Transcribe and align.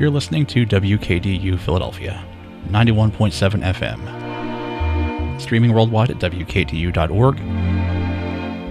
You're 0.00 0.08
listening 0.08 0.46
to 0.46 0.64
WKDU 0.64 1.58
Philadelphia, 1.58 2.24
91.7 2.70 3.62
FM. 3.74 5.38
Streaming 5.38 5.74
worldwide 5.74 6.10
at 6.10 6.16
WKDU.org. 6.16 7.38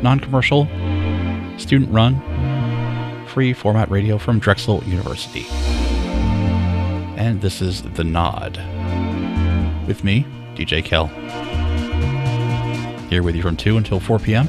Non 0.02 0.20
commercial, 0.20 0.66
student 1.60 1.92
run, 1.92 2.20
free 3.28 3.54
format 3.54 3.92
radio 3.92 4.18
from 4.18 4.40
Drexel 4.40 4.84
University. 4.86 5.46
And 7.16 7.40
this 7.42 7.62
is 7.62 7.84
The 7.84 8.04
Nod. 8.04 8.58
With 9.88 10.04
me, 10.04 10.26
DJ 10.56 10.84
Kel. 10.84 11.10
Here 13.08 13.22
with 13.22 13.36
you 13.36 13.44
from 13.44 13.56
2 13.56 13.78
until 13.78 14.00
4 14.00 14.18
p.m. 14.18 14.48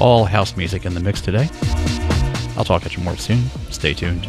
All 0.00 0.24
house 0.24 0.56
music 0.56 0.86
in 0.86 0.94
the 0.94 1.00
mix 1.00 1.20
today. 1.20 1.48
I'll 2.56 2.64
talk 2.64 2.86
at 2.86 2.96
you 2.96 3.02
more 3.02 3.16
soon. 3.16 3.44
Stay 3.70 3.94
tuned. 3.94 4.26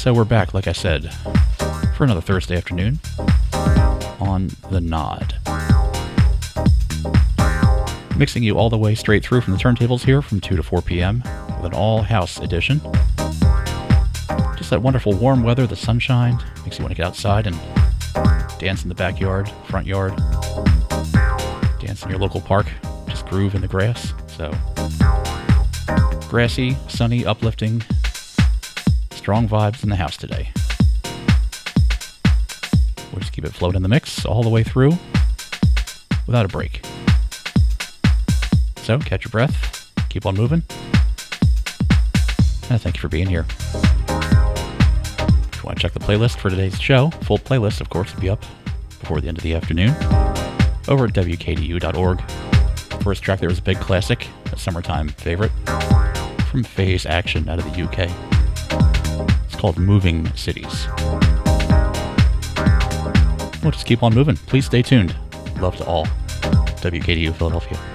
So 0.00 0.14
we're 0.14 0.24
back, 0.24 0.54
like 0.54 0.66
I 0.66 0.72
said, 0.72 1.12
for 1.94 2.04
another 2.04 2.22
Thursday 2.22 2.56
afternoon 2.56 3.00
on 4.18 4.48
The 4.70 4.80
Nod. 4.80 5.34
Mixing 8.16 8.42
you 8.42 8.56
all 8.56 8.70
the 8.70 8.78
way 8.78 8.94
straight 8.94 9.22
through 9.22 9.42
from 9.42 9.52
the 9.52 9.58
turntables 9.58 10.04
here 10.04 10.22
from 10.22 10.40
2 10.40 10.56
to 10.56 10.62
4 10.62 10.80
p.m. 10.80 11.22
with 11.58 11.66
an 11.66 11.74
all 11.74 12.00
house 12.00 12.38
edition. 12.38 12.80
Just 14.56 14.70
that 14.70 14.80
wonderful 14.80 15.12
warm 15.12 15.42
weather, 15.42 15.66
the 15.66 15.76
sunshine, 15.76 16.42
makes 16.64 16.78
you 16.78 16.82
want 16.82 16.92
to 16.92 16.96
get 16.96 17.04
outside 17.06 17.46
and 17.46 17.60
dance 18.58 18.82
in 18.82 18.88
the 18.88 18.94
backyard, 18.94 19.50
front 19.66 19.86
yard, 19.86 20.16
dance 21.78 22.02
in 22.04 22.08
your 22.08 22.18
local 22.18 22.40
park, 22.40 22.68
just 23.06 23.26
groove 23.26 23.54
in 23.54 23.60
the 23.60 23.68
grass. 23.68 24.14
So, 24.28 24.50
grassy, 26.30 26.74
sunny, 26.88 27.26
uplifting, 27.26 27.82
strong 29.20 29.46
vibes 29.46 29.82
in 29.82 29.90
the 29.90 29.96
house 29.96 30.16
today. 30.16 30.50
We'll 33.12 33.20
just 33.20 33.32
keep 33.32 33.44
it 33.44 33.52
floating 33.52 33.76
in 33.76 33.82
the 33.82 33.88
mix 33.88 34.24
all 34.24 34.42
the 34.42 34.48
way 34.48 34.62
through 34.62 34.96
without 36.26 36.46
a 36.46 36.48
break. 36.48 36.80
So, 38.78 38.98
catch 38.98 39.26
your 39.26 39.30
breath, 39.30 39.92
keep 40.08 40.24
on 40.24 40.36
moving, 40.36 40.62
and 42.70 42.80
thank 42.80 42.96
you 42.96 43.00
for 43.02 43.08
being 43.08 43.26
here. 43.26 43.44
If 44.08 45.56
you 45.56 45.64
want 45.64 45.76
to 45.76 45.82
check 45.82 45.92
the 45.92 46.00
playlist 46.00 46.38
for 46.38 46.48
today's 46.48 46.80
show, 46.80 47.10
full 47.10 47.36
playlist, 47.36 47.82
of 47.82 47.90
course, 47.90 48.14
will 48.14 48.22
be 48.22 48.30
up 48.30 48.42
before 49.00 49.20
the 49.20 49.28
end 49.28 49.36
of 49.36 49.44
the 49.44 49.54
afternoon 49.54 49.90
over 50.88 51.04
at 51.04 51.12
WKDU.org. 51.12 52.22
First 53.02 53.22
track 53.22 53.40
there 53.40 53.50
was 53.50 53.58
a 53.58 53.62
big 53.62 53.80
classic, 53.80 54.26
a 54.50 54.58
summertime 54.58 55.08
favorite 55.08 55.52
from 56.50 56.64
Faze 56.64 57.04
Action 57.04 57.50
out 57.50 57.58
of 57.58 57.66
the 57.66 57.82
UK. 57.82 58.29
Called 59.60 59.76
Moving 59.76 60.26
Cities. 60.36 60.88
We'll 63.62 63.72
just 63.72 63.84
keep 63.84 64.02
on 64.02 64.14
moving. 64.14 64.36
Please 64.36 64.64
stay 64.64 64.80
tuned. 64.80 65.14
Love 65.60 65.76
to 65.76 65.84
all. 65.84 66.06
WKDU 66.80 67.34
Philadelphia. 67.34 67.89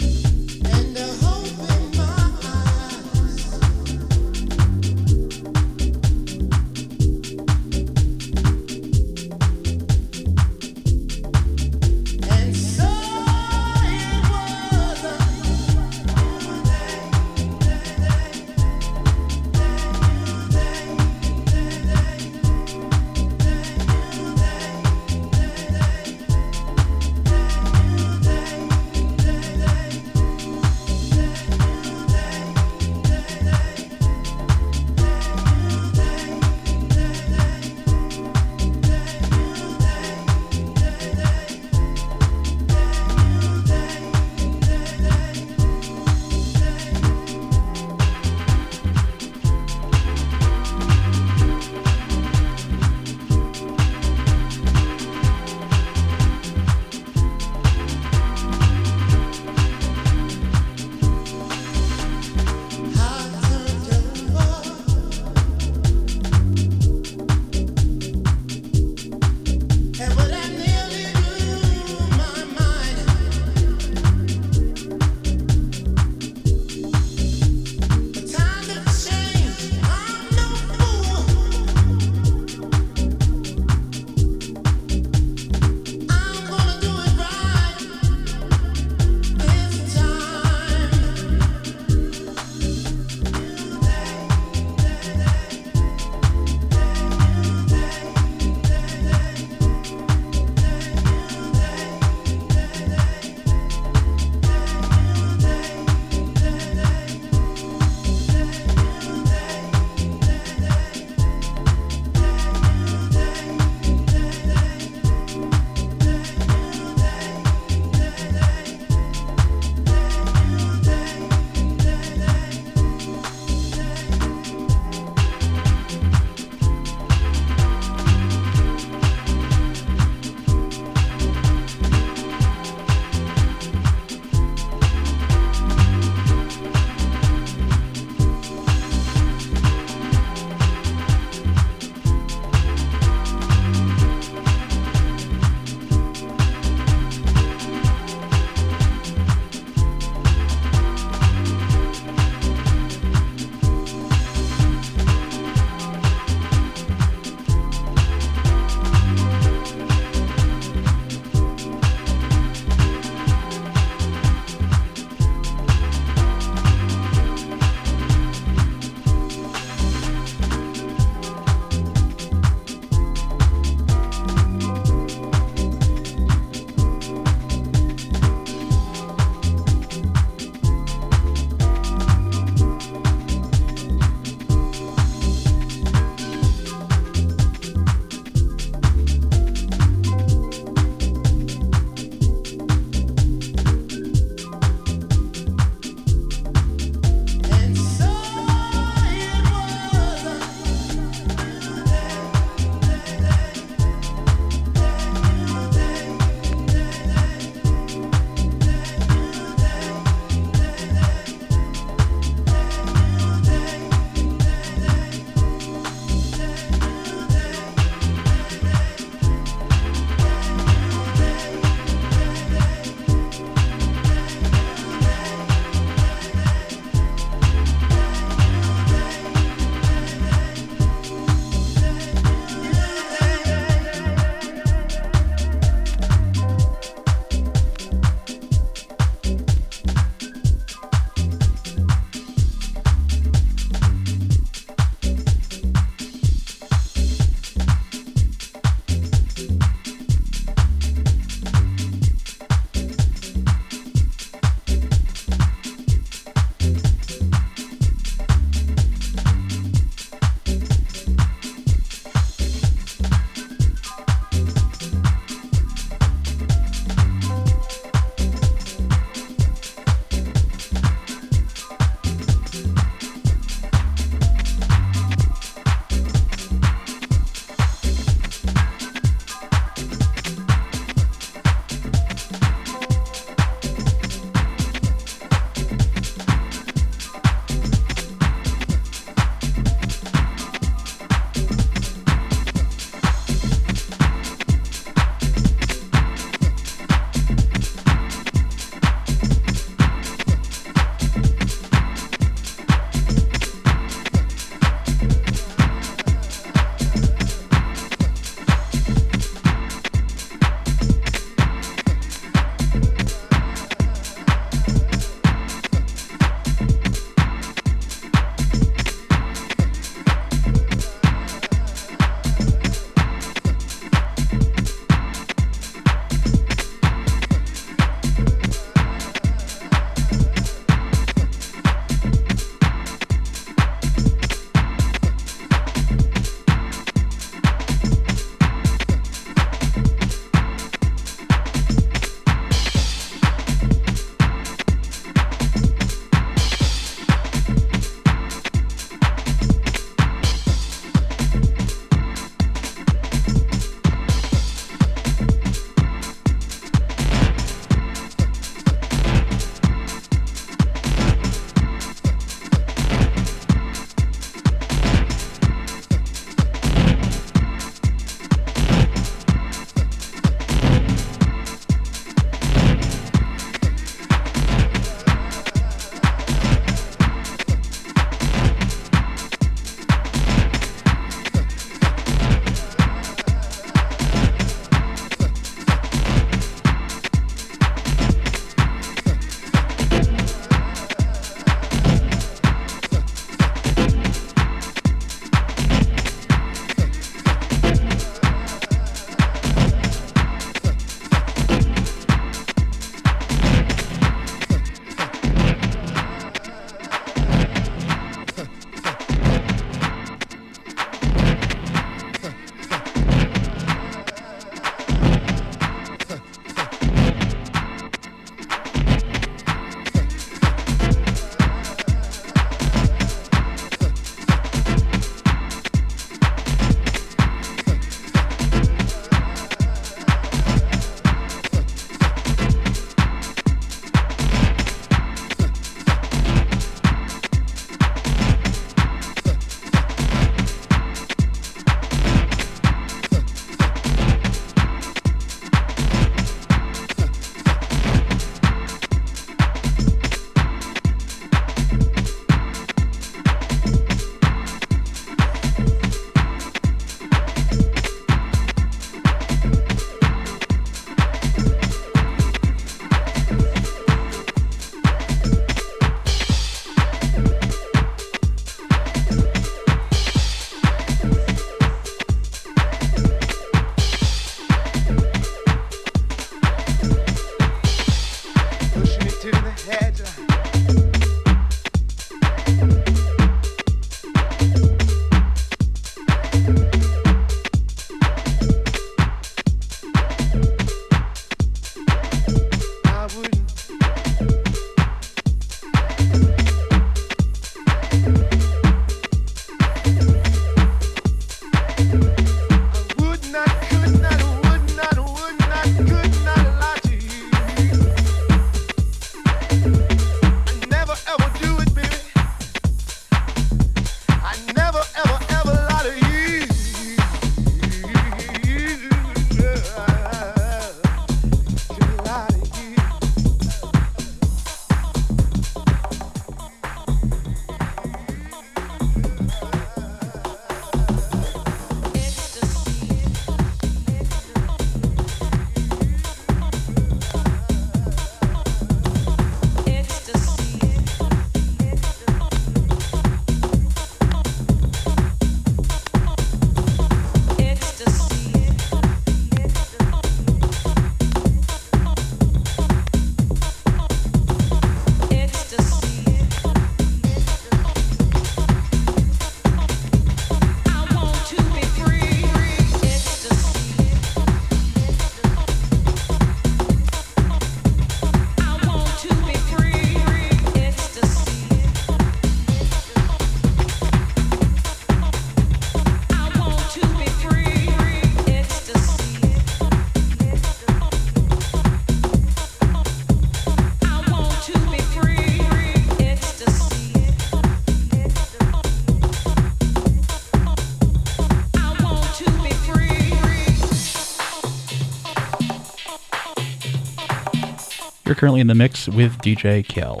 Currently 598.24 598.40
in 598.40 598.46
the 598.46 598.54
mix 598.54 598.88
with 598.88 599.18
DJ 599.18 599.62
Kel 599.68 600.00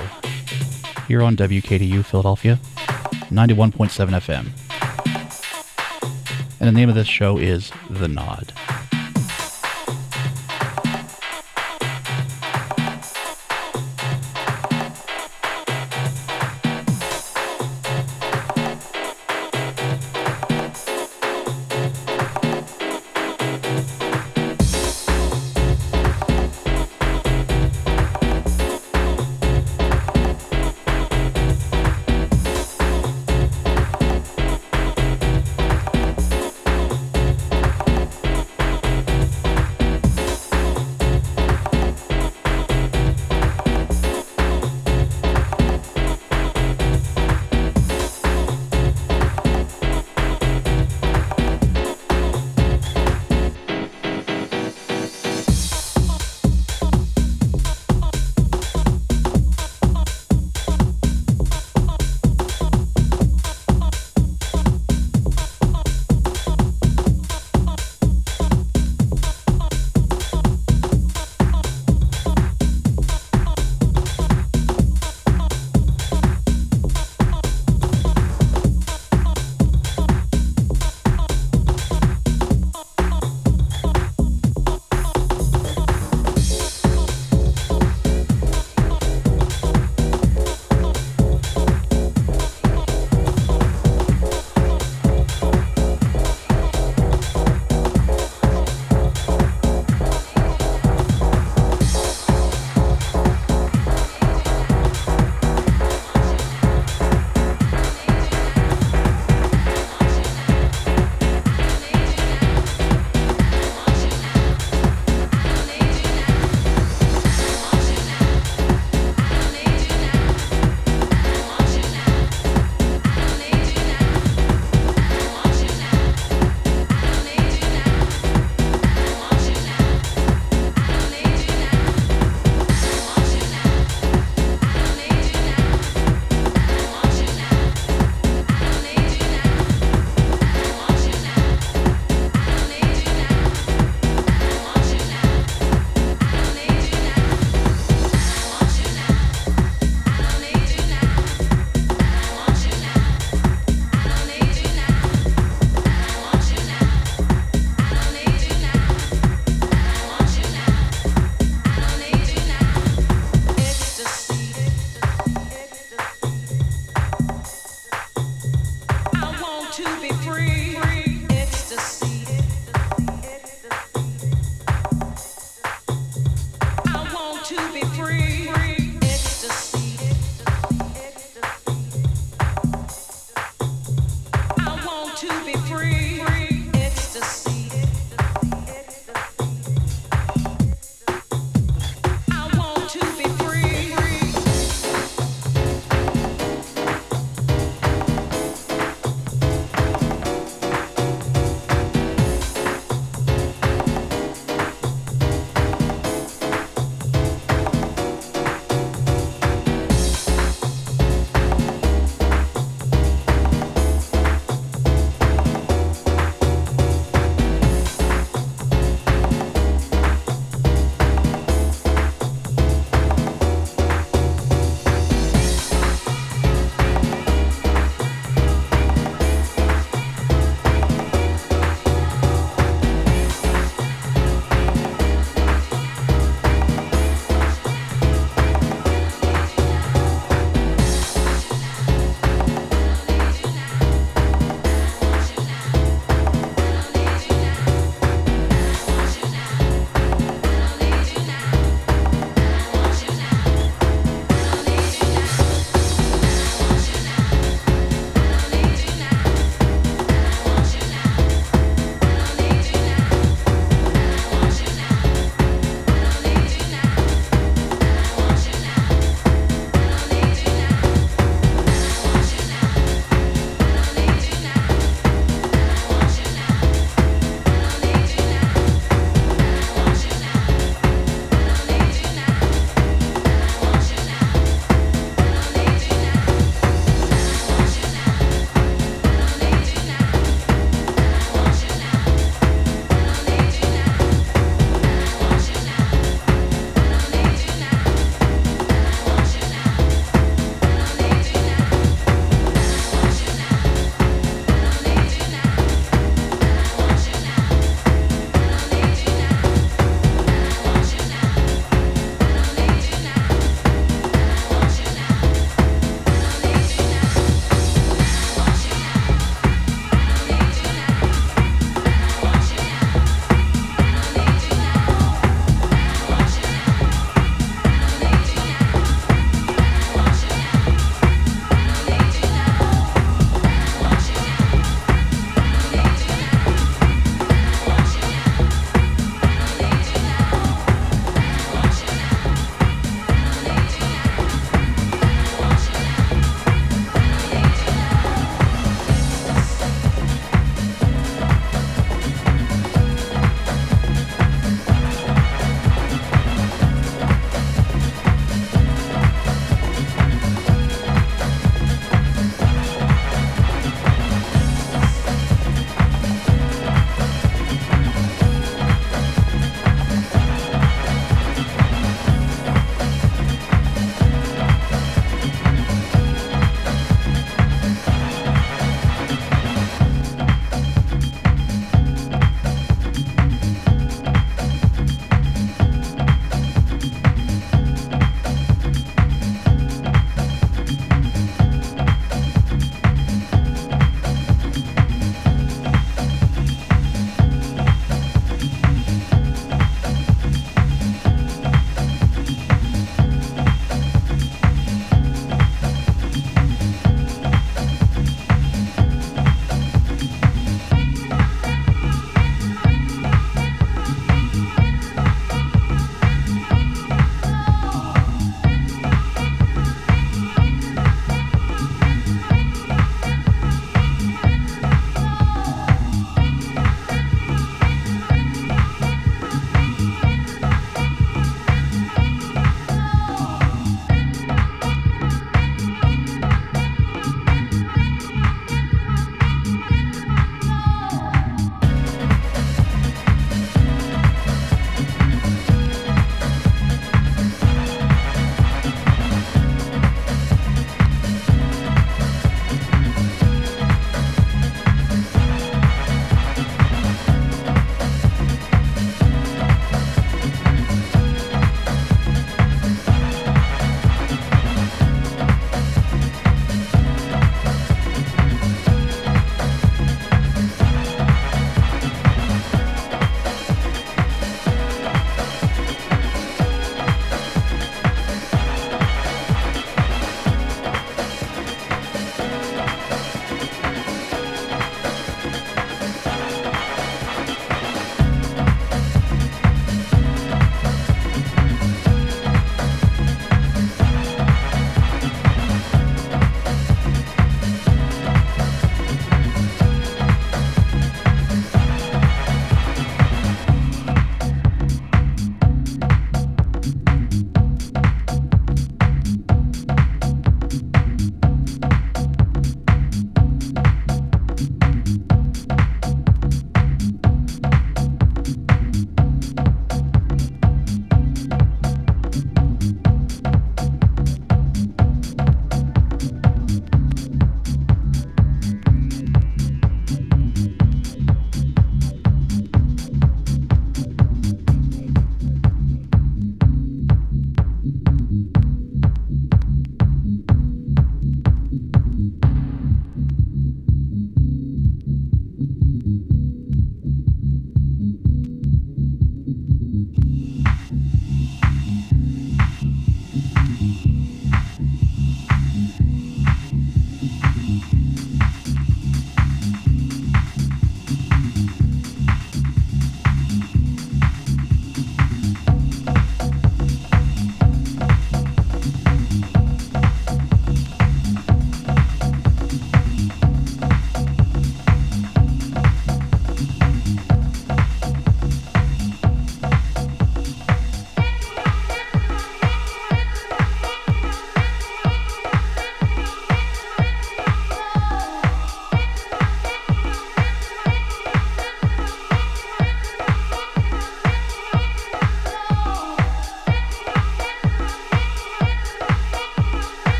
here 1.06 1.20
on 1.20 1.36
WKDU 1.36 2.02
Philadelphia, 2.02 2.58
91.7 3.28 3.90
FM. 4.16 4.48
And 6.58 6.66
the 6.66 6.72
name 6.72 6.88
of 6.88 6.94
this 6.94 7.06
show 7.06 7.36
is 7.36 7.70
The 7.90 8.08
Nod. 8.08 8.53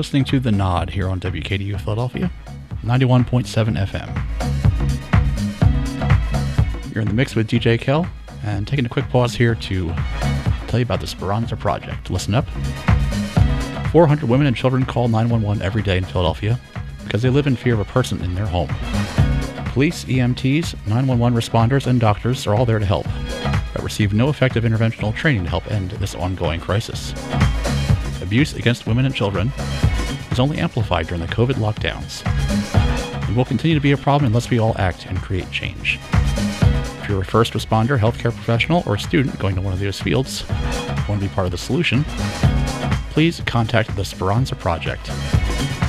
Listening 0.00 0.24
to 0.24 0.40
The 0.40 0.50
Nod 0.50 0.88
here 0.88 1.10
on 1.10 1.20
WKDU 1.20 1.78
Philadelphia, 1.78 2.30
91.7 2.82 3.76
FM. 3.86 4.08
You're 6.94 7.02
in 7.02 7.08
the 7.08 7.12
mix 7.12 7.36
with 7.36 7.46
DJ 7.46 7.78
Kel, 7.78 8.06
and 8.42 8.66
taking 8.66 8.86
a 8.86 8.88
quick 8.88 9.06
pause 9.10 9.34
here 9.34 9.54
to 9.54 9.94
tell 10.68 10.80
you 10.80 10.84
about 10.84 11.02
the 11.02 11.06
Speranza 11.06 11.54
Project. 11.54 12.08
Listen 12.08 12.32
up. 12.32 12.48
400 13.92 14.26
women 14.26 14.46
and 14.46 14.56
children 14.56 14.86
call 14.86 15.08
911 15.08 15.62
every 15.62 15.82
day 15.82 15.98
in 15.98 16.04
Philadelphia 16.04 16.58
because 17.04 17.20
they 17.20 17.28
live 17.28 17.46
in 17.46 17.54
fear 17.54 17.74
of 17.74 17.80
a 17.80 17.84
person 17.84 18.22
in 18.22 18.34
their 18.34 18.46
home. 18.46 18.70
Police, 19.66 20.06
EMTs, 20.06 20.76
911 20.86 21.38
responders, 21.38 21.86
and 21.86 22.00
doctors 22.00 22.46
are 22.46 22.54
all 22.54 22.64
there 22.64 22.78
to 22.78 22.86
help, 22.86 23.04
but 23.74 23.82
receive 23.82 24.14
no 24.14 24.30
effective 24.30 24.64
interventional 24.64 25.14
training 25.14 25.44
to 25.44 25.50
help 25.50 25.70
end 25.70 25.90
this 25.90 26.14
ongoing 26.14 26.58
crisis. 26.58 27.12
Abuse 28.22 28.54
against 28.54 28.86
women 28.86 29.06
and 29.06 29.14
children 29.14 29.50
is 30.30 30.40
only 30.40 30.58
amplified 30.58 31.06
during 31.06 31.24
the 31.24 31.32
COVID 31.32 31.54
lockdowns 31.54 32.26
and 33.26 33.36
will 33.36 33.44
continue 33.44 33.74
to 33.74 33.80
be 33.80 33.92
a 33.92 33.96
problem 33.96 34.26
unless 34.26 34.50
we 34.50 34.58
all 34.58 34.76
act 34.78 35.06
and 35.06 35.20
create 35.20 35.50
change. 35.50 35.98
If 36.12 37.08
you're 37.08 37.22
a 37.22 37.24
first 37.24 37.52
responder, 37.52 37.98
healthcare 37.98 38.34
professional, 38.34 38.82
or 38.86 38.98
student 38.98 39.38
going 39.38 39.54
to 39.54 39.60
one 39.60 39.72
of 39.72 39.80
those 39.80 40.00
fields, 40.00 40.44
want 41.10 41.20
to 41.20 41.28
be 41.28 41.34
part 41.34 41.46
of 41.46 41.50
the 41.50 41.58
solution, 41.58 42.04
please 43.10 43.42
contact 43.46 43.94
the 43.96 44.04
Speranza 44.04 44.54
Project 44.54 45.10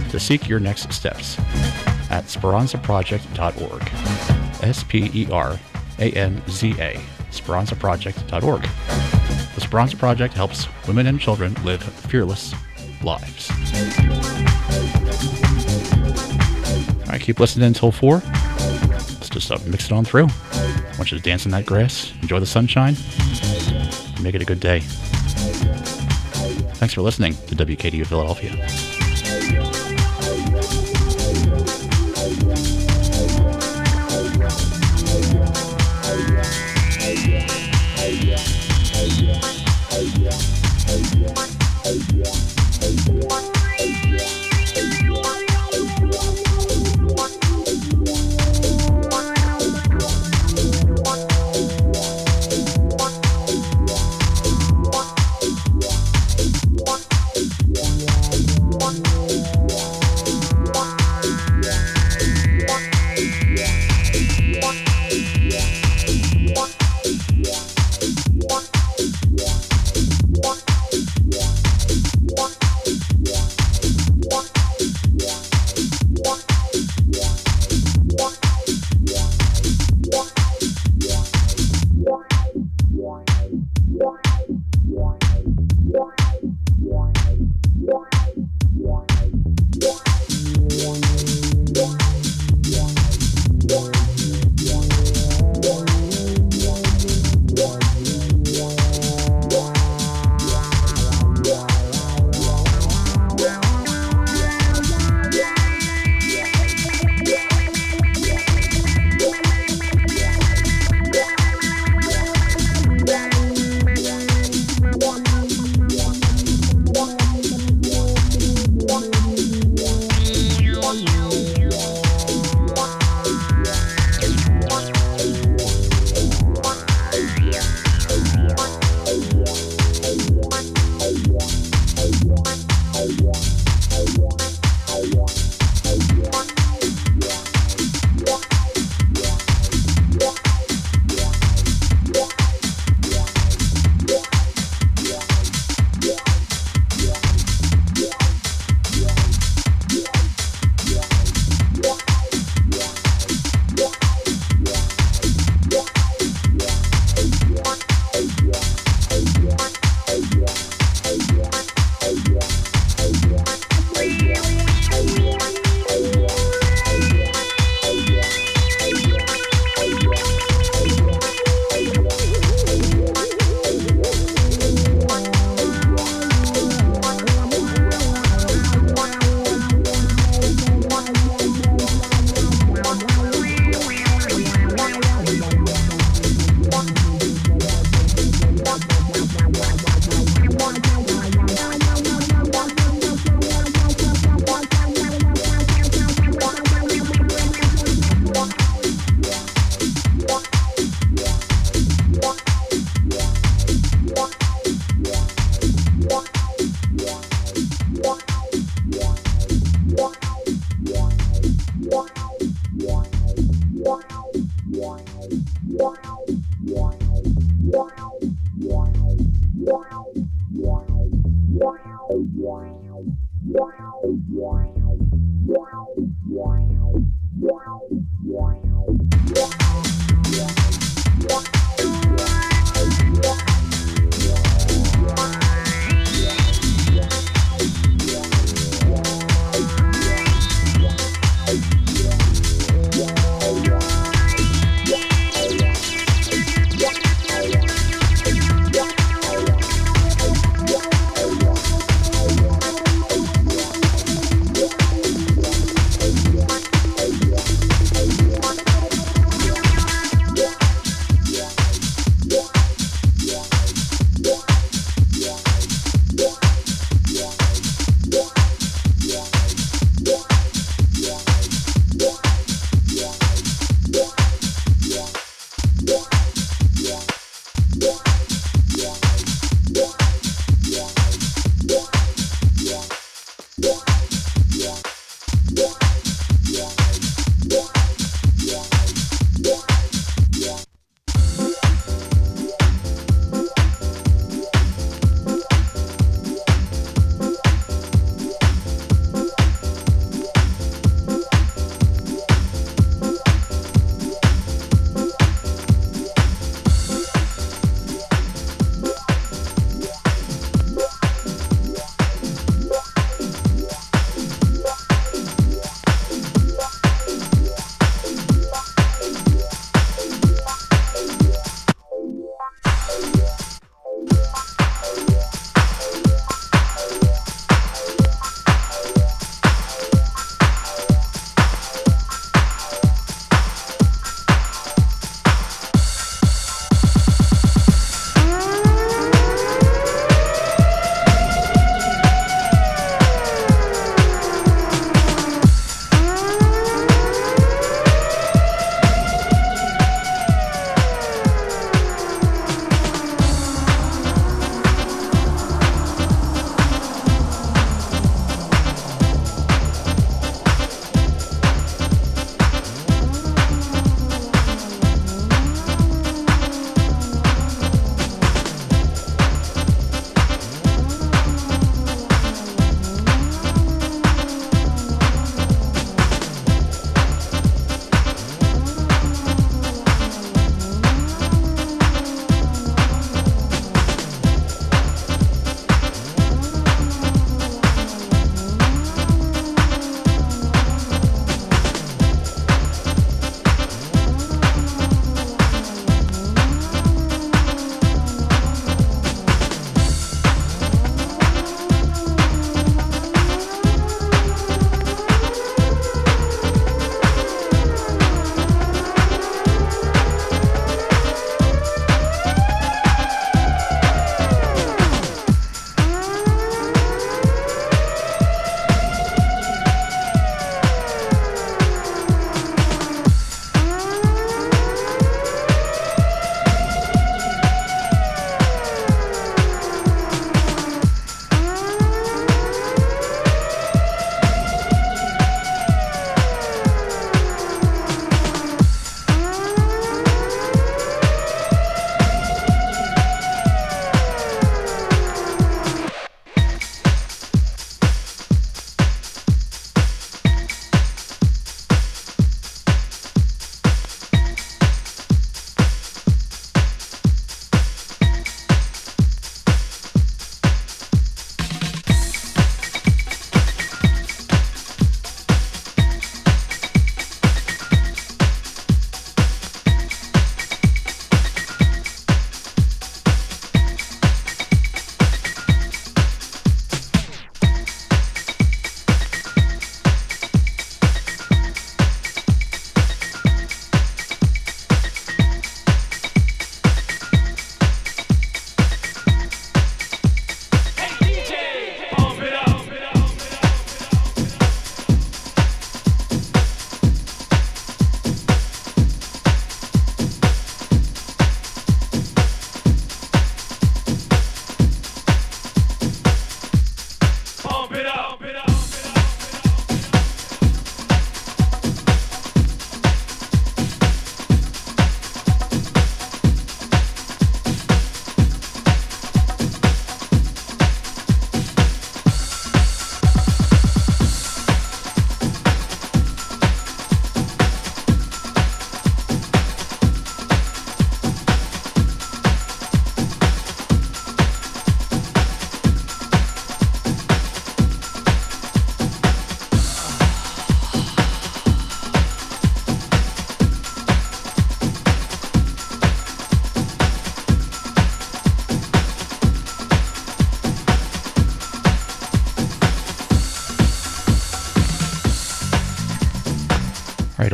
to 0.09 0.19
seek 0.19 0.49
your 0.49 0.59
next 0.59 0.91
steps 0.91 1.37
at 2.09 2.25
speranzaproject.org. 2.25 4.63
S 4.63 4.83
P 4.83 5.09
E 5.13 5.27
R 5.31 5.59
A 5.99 6.11
N 6.11 6.41
Z 6.49 6.71
A, 6.79 6.99
speranzaproject.org. 7.31 8.61
The 9.55 9.61
Speranza 9.61 9.97
Project 9.97 10.33
helps 10.33 10.67
women 10.87 11.07
and 11.07 11.19
children 11.19 11.53
live 11.63 11.83
fearless 11.83 12.53
lives. 13.03 13.49
Keep 17.21 17.39
listening 17.39 17.67
until 17.67 17.91
4. 17.91 18.15
Let's 18.15 19.29
just 19.29 19.51
uh, 19.51 19.57
mix 19.65 19.85
it 19.85 19.91
on 19.91 20.05
through. 20.05 20.27
I 20.53 20.93
want 20.97 21.11
you 21.11 21.17
to 21.17 21.23
dance 21.23 21.45
in 21.45 21.51
that 21.51 21.65
grass, 21.65 22.11
enjoy 22.21 22.39
the 22.39 22.45
sunshine, 22.45 22.95
make 24.21 24.35
it 24.35 24.41
a 24.41 24.45
good 24.45 24.59
day. 24.59 24.81
Thanks 26.75 26.93
for 26.93 27.01
listening 27.01 27.33
to 27.47 27.55
WKDU 27.55 28.05
Philadelphia. 28.05 28.90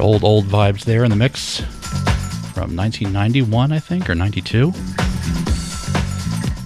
Old, 0.08 0.24
old 0.24 0.46
vibes 0.46 0.86
there 0.86 1.04
in 1.04 1.10
the 1.10 1.18
mix 1.18 1.60
from 2.54 2.78
1991, 2.78 3.74
I 3.74 3.80
think, 3.80 4.10
or 4.10 4.16
92. 4.16 4.72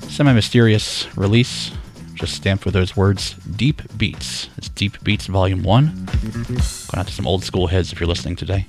Semi 0.09 0.31
mysterious 0.31 1.07
release, 1.17 1.71
just 2.13 2.35
stamped 2.35 2.65
with 2.65 2.75
those 2.75 2.95
words 2.95 3.33
Deep 3.55 3.81
Beats. 3.97 4.47
It's 4.57 4.69
Deep 4.69 5.03
Beats 5.03 5.25
Volume 5.25 5.63
1. 5.63 5.85
Going 5.85 6.59
out 6.95 7.07
to 7.07 7.13
some 7.13 7.25
old 7.25 7.43
school 7.43 7.65
heads 7.65 7.91
if 7.91 7.99
you're 7.99 8.07
listening 8.07 8.35
today. 8.35 8.67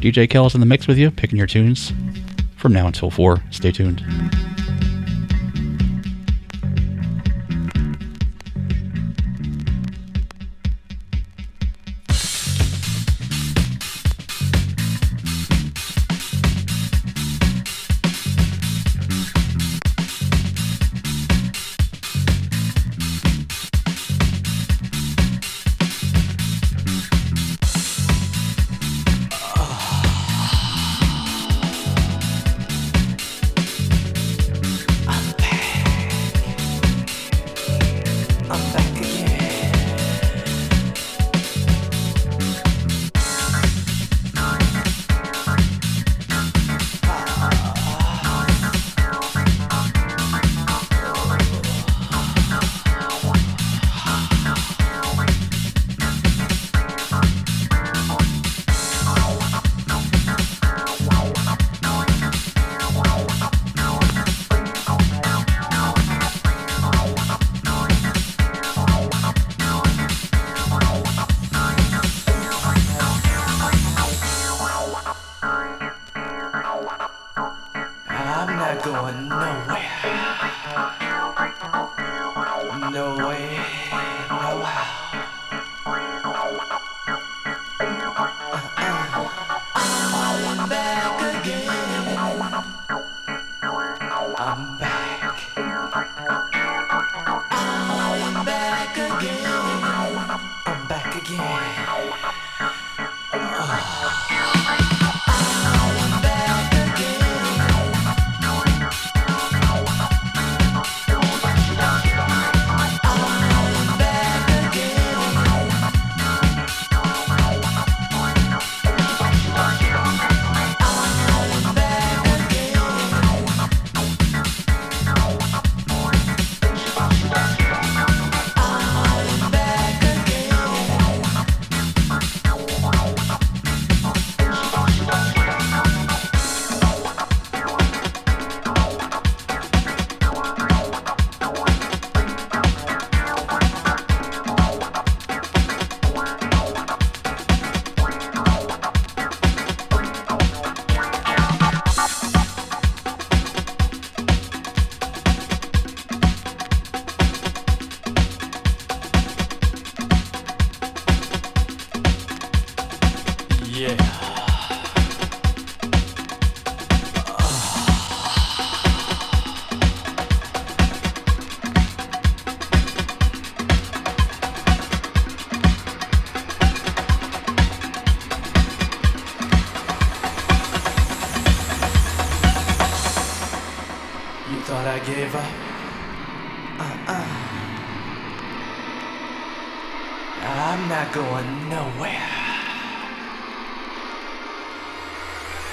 DJ 0.00 0.28
Kel's 0.28 0.54
in 0.54 0.60
the 0.60 0.66
mix 0.66 0.88
with 0.88 0.98
you, 0.98 1.12
picking 1.12 1.38
your 1.38 1.46
tunes 1.46 1.92
from 2.56 2.72
now 2.72 2.88
until 2.88 3.08
4. 3.08 3.40
Stay 3.52 3.70
tuned. 3.70 4.02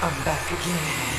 I'm 0.02 0.24
back 0.24 0.52
again. 0.52 1.16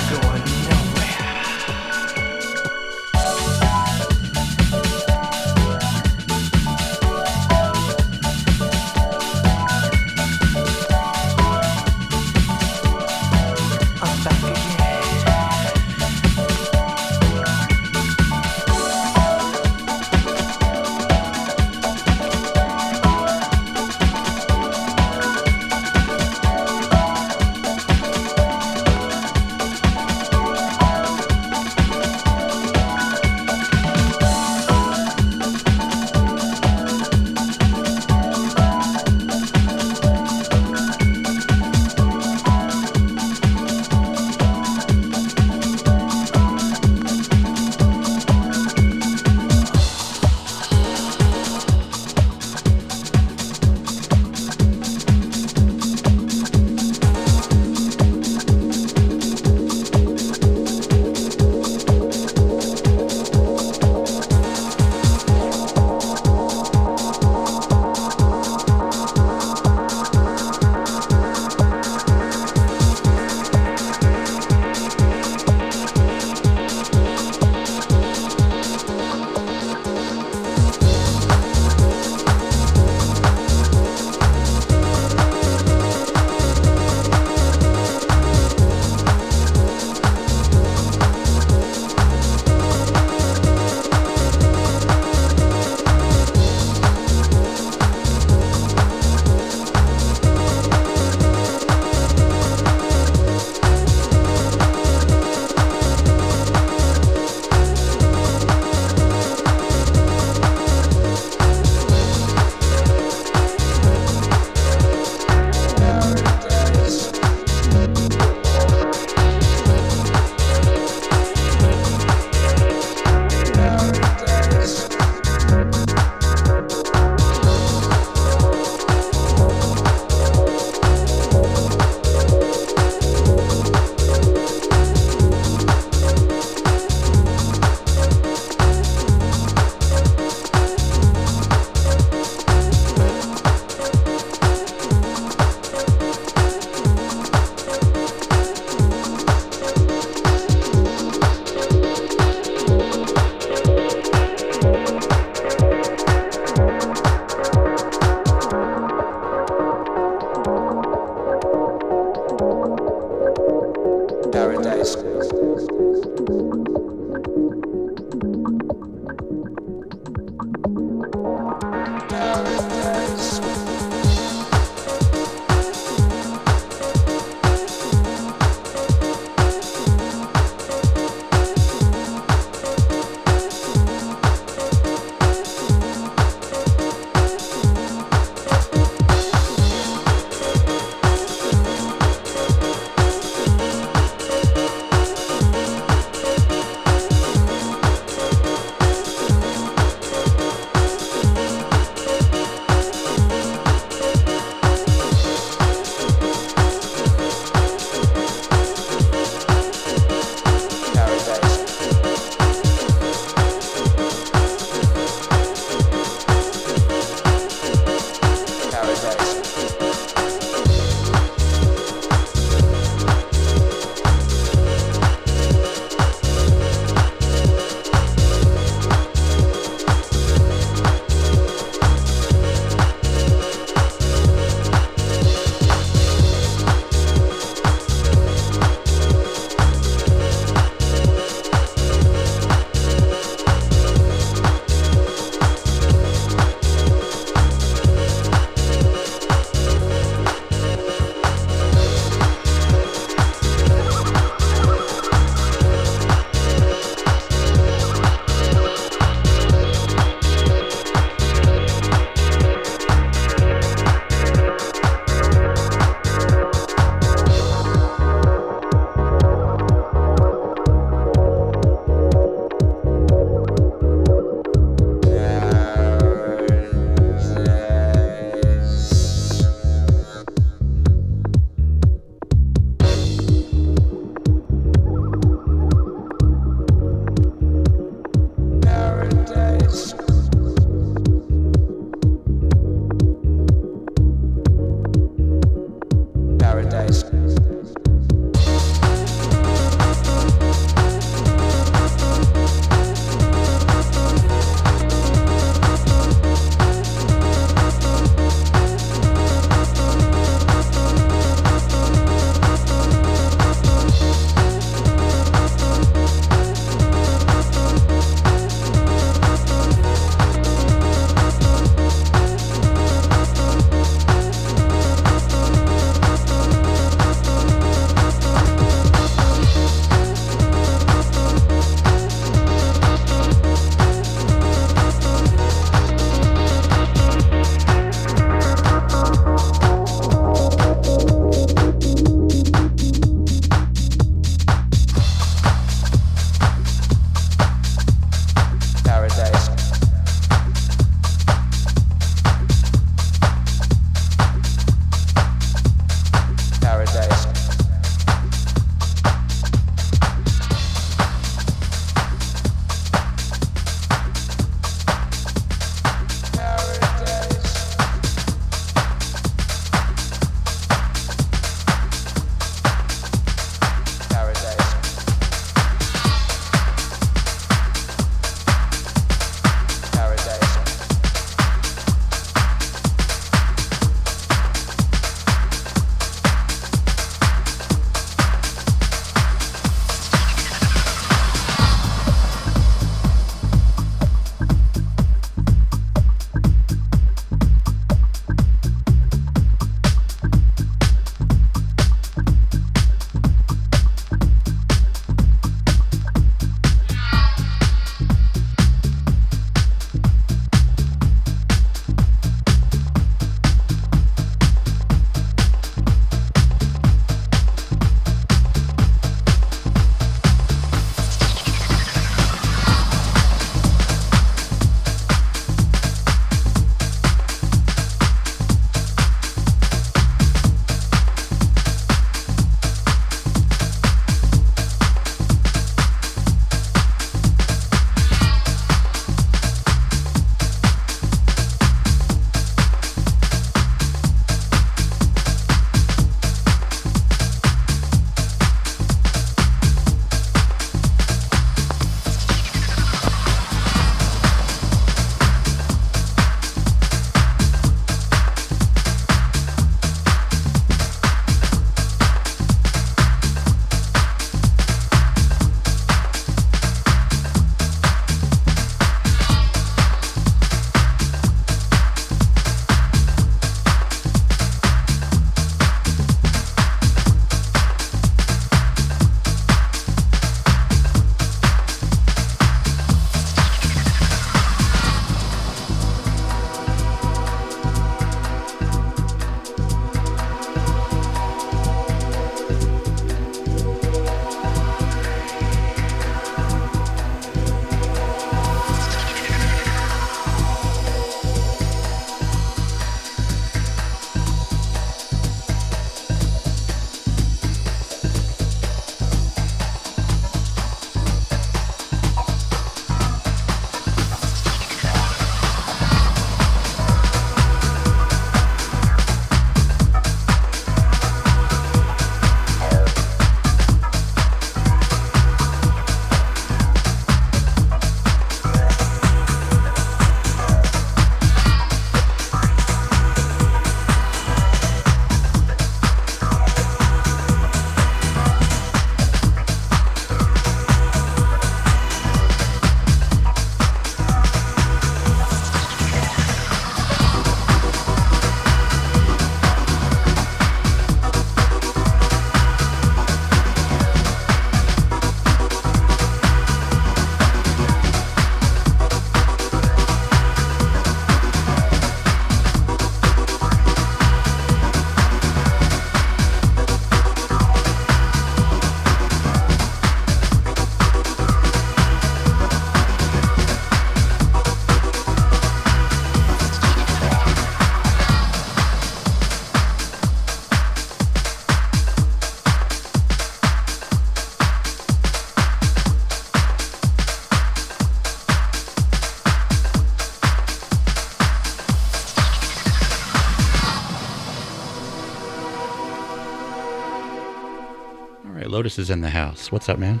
Is 598.78 598.90
in 598.90 599.00
the 599.00 599.10
house. 599.10 599.50
What's 599.50 599.68
up, 599.68 599.76
man? 599.76 600.00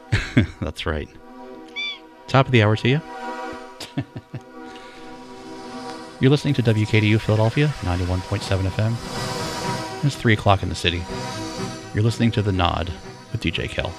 That's 0.60 0.86
right. 0.86 1.08
Top 2.26 2.46
of 2.46 2.52
the 2.52 2.60
hour 2.60 2.74
to 2.74 2.88
you. 2.88 3.00
You're 6.20 6.32
listening 6.32 6.54
to 6.54 6.64
WKDU 6.64 7.20
Philadelphia, 7.20 7.68
91.7 7.82 8.62
FM. 8.70 10.04
It's 10.04 10.16
3 10.16 10.32
o'clock 10.32 10.64
in 10.64 10.68
the 10.68 10.74
city. 10.74 11.04
You're 11.94 12.02
listening 12.02 12.32
to 12.32 12.42
The 12.42 12.50
Nod 12.50 12.92
with 13.30 13.40
DJ 13.40 13.68
Kel. 13.68 13.92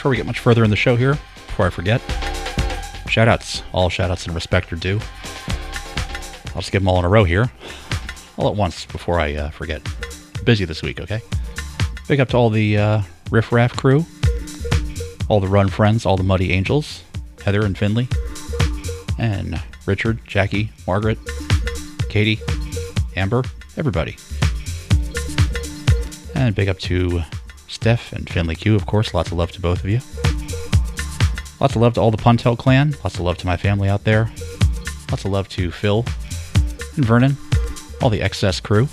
Before 0.00 0.08
we 0.12 0.16
get 0.16 0.24
much 0.24 0.38
further 0.38 0.64
in 0.64 0.70
the 0.70 0.76
show 0.76 0.96
here, 0.96 1.12
before 1.12 1.66
I 1.66 1.68
forget, 1.68 2.00
shout 3.06 3.28
outs. 3.28 3.62
All 3.74 3.90
shout 3.90 4.10
outs 4.10 4.24
and 4.24 4.34
respect 4.34 4.72
are 4.72 4.76
due. 4.76 4.98
I'll 6.54 6.62
just 6.62 6.72
give 6.72 6.80
them 6.80 6.88
all 6.88 6.98
in 7.00 7.04
a 7.04 7.08
row 7.10 7.24
here, 7.24 7.52
all 8.38 8.48
at 8.48 8.56
once 8.56 8.86
before 8.86 9.20
I 9.20 9.34
uh, 9.34 9.50
forget. 9.50 9.86
Busy 10.42 10.64
this 10.64 10.80
week, 10.80 11.00
okay? 11.00 11.20
Big 12.08 12.18
up 12.18 12.30
to 12.30 12.38
all 12.38 12.48
the 12.48 12.78
uh, 12.78 13.02
Riff 13.30 13.52
Raff 13.52 13.76
crew, 13.76 14.06
all 15.28 15.38
the 15.38 15.48
Run 15.48 15.68
friends, 15.68 16.06
all 16.06 16.16
the 16.16 16.22
Muddy 16.22 16.50
Angels, 16.54 17.04
Heather 17.44 17.66
and 17.66 17.76
Finley, 17.76 18.08
and 19.18 19.62
Richard, 19.84 20.18
Jackie, 20.26 20.70
Margaret, 20.86 21.18
Katie, 22.08 22.40
Amber, 23.16 23.42
everybody. 23.76 24.16
And 26.34 26.54
big 26.54 26.70
up 26.70 26.78
to 26.78 27.20
Steph 27.80 28.12
and 28.12 28.28
Finley 28.28 28.54
Q, 28.54 28.76
of 28.76 28.84
course. 28.84 29.14
Lots 29.14 29.32
of 29.32 29.38
love 29.38 29.52
to 29.52 29.60
both 29.60 29.82
of 29.82 29.88
you. 29.88 30.00
Lots 31.60 31.74
of 31.74 31.80
love 31.80 31.94
to 31.94 32.00
all 32.02 32.10
the 32.10 32.18
Puntel 32.18 32.54
clan. 32.58 32.94
Lots 33.02 33.14
of 33.14 33.20
love 33.20 33.38
to 33.38 33.46
my 33.46 33.56
family 33.56 33.88
out 33.88 34.04
there. 34.04 34.30
Lots 35.10 35.24
of 35.24 35.30
love 35.30 35.48
to 35.48 35.70
Phil 35.70 36.04
and 36.96 37.04
Vernon, 37.06 37.38
all 38.02 38.10
the 38.10 38.20
XS 38.20 38.62
crew. 38.62 38.86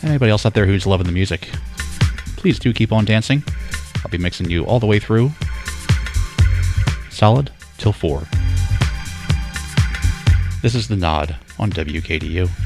And 0.00 0.08
anybody 0.08 0.30
else 0.30 0.46
out 0.46 0.54
there 0.54 0.64
who's 0.64 0.86
loving 0.86 1.06
the 1.06 1.12
music. 1.12 1.50
Please 2.38 2.58
do 2.58 2.72
keep 2.72 2.92
on 2.92 3.04
dancing. 3.04 3.44
I'll 4.02 4.10
be 4.10 4.16
mixing 4.16 4.48
you 4.48 4.64
all 4.64 4.80
the 4.80 4.86
way 4.86 4.98
through. 4.98 5.32
Solid 7.10 7.50
till 7.76 7.92
4. 7.92 8.22
This 10.62 10.74
is 10.74 10.88
The 10.88 10.96
Nod 10.96 11.36
on 11.58 11.70
WKDU. 11.70 12.65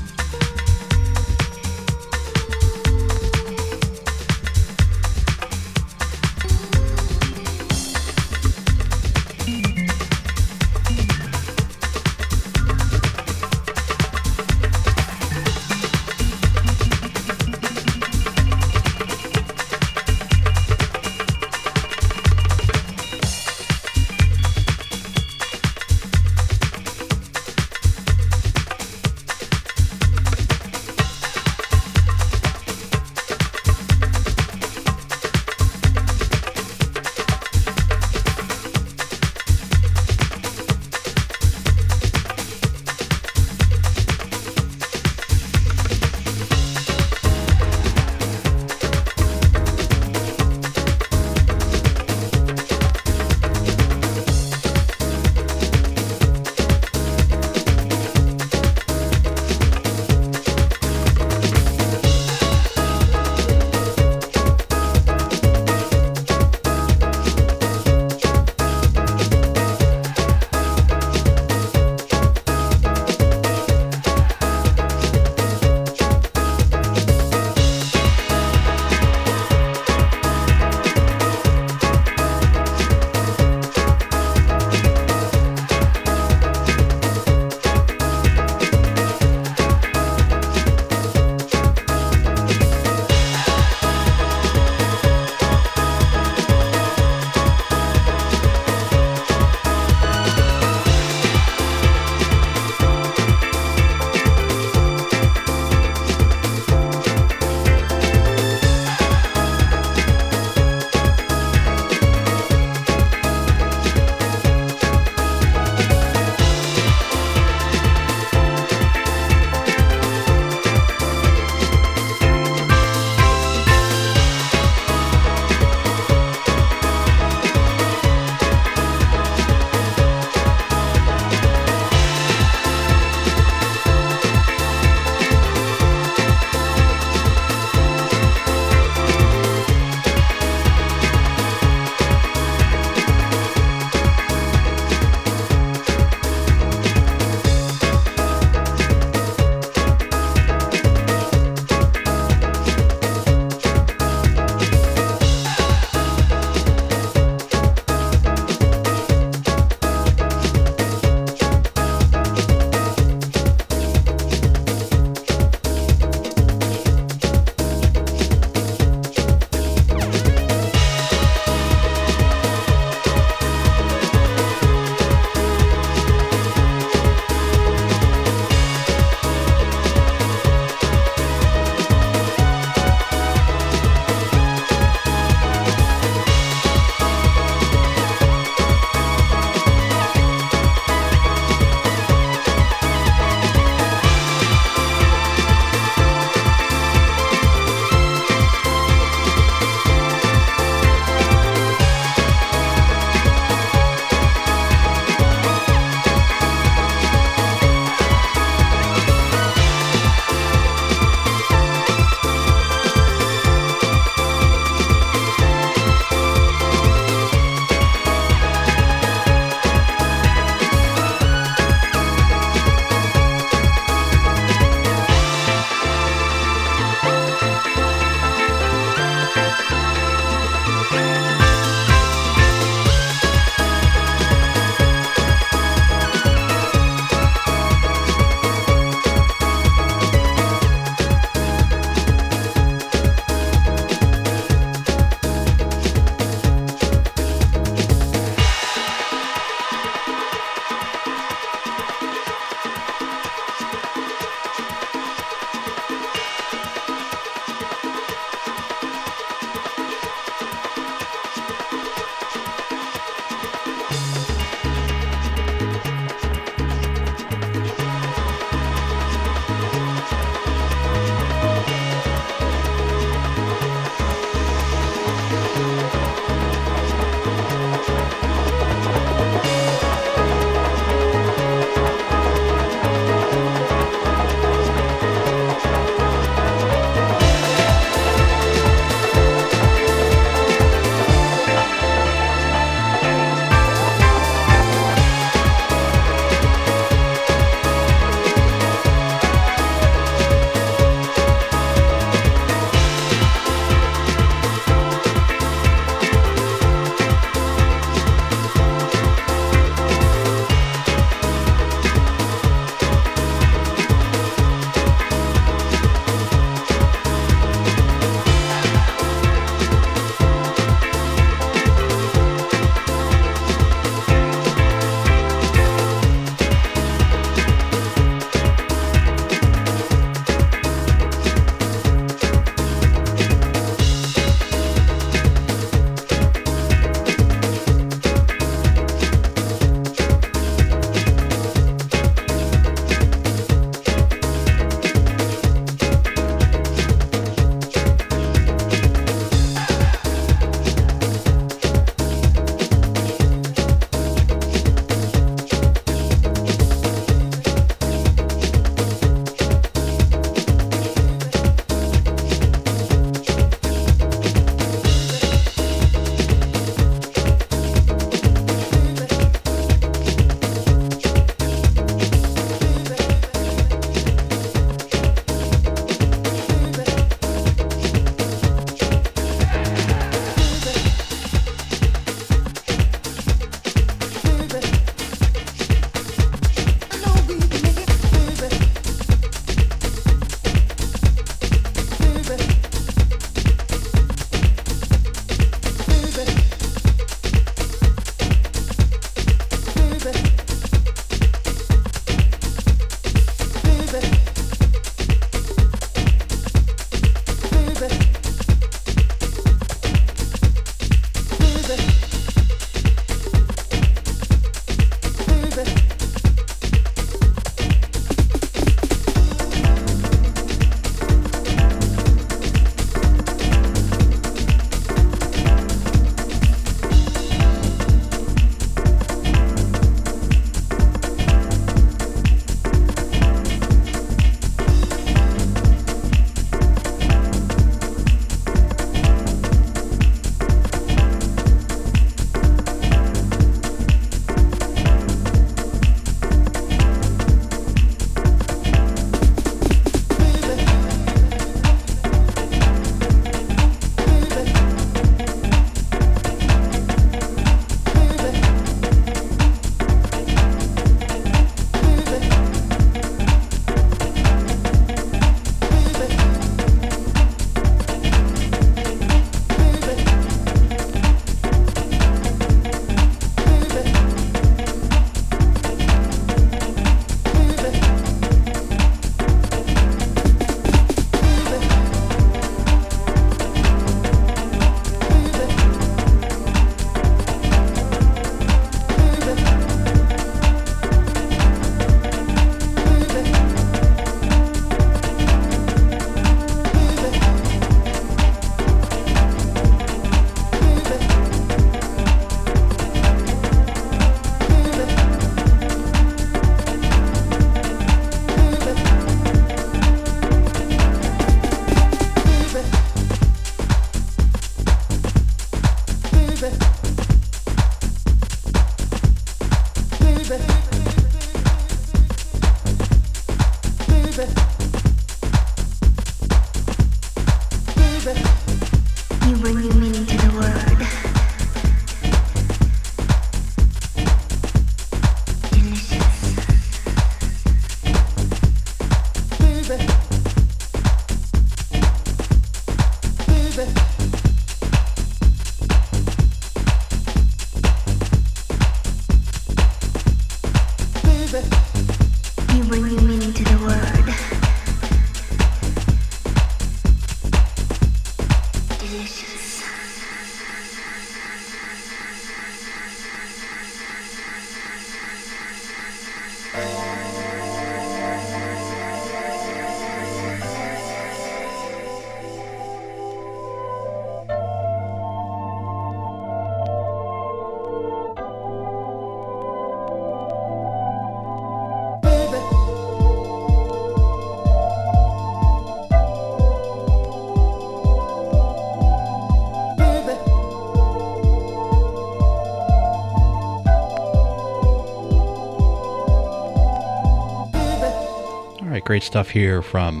Great 598.90 599.04
stuff 599.04 599.30
here 599.30 599.62
from 599.62 600.00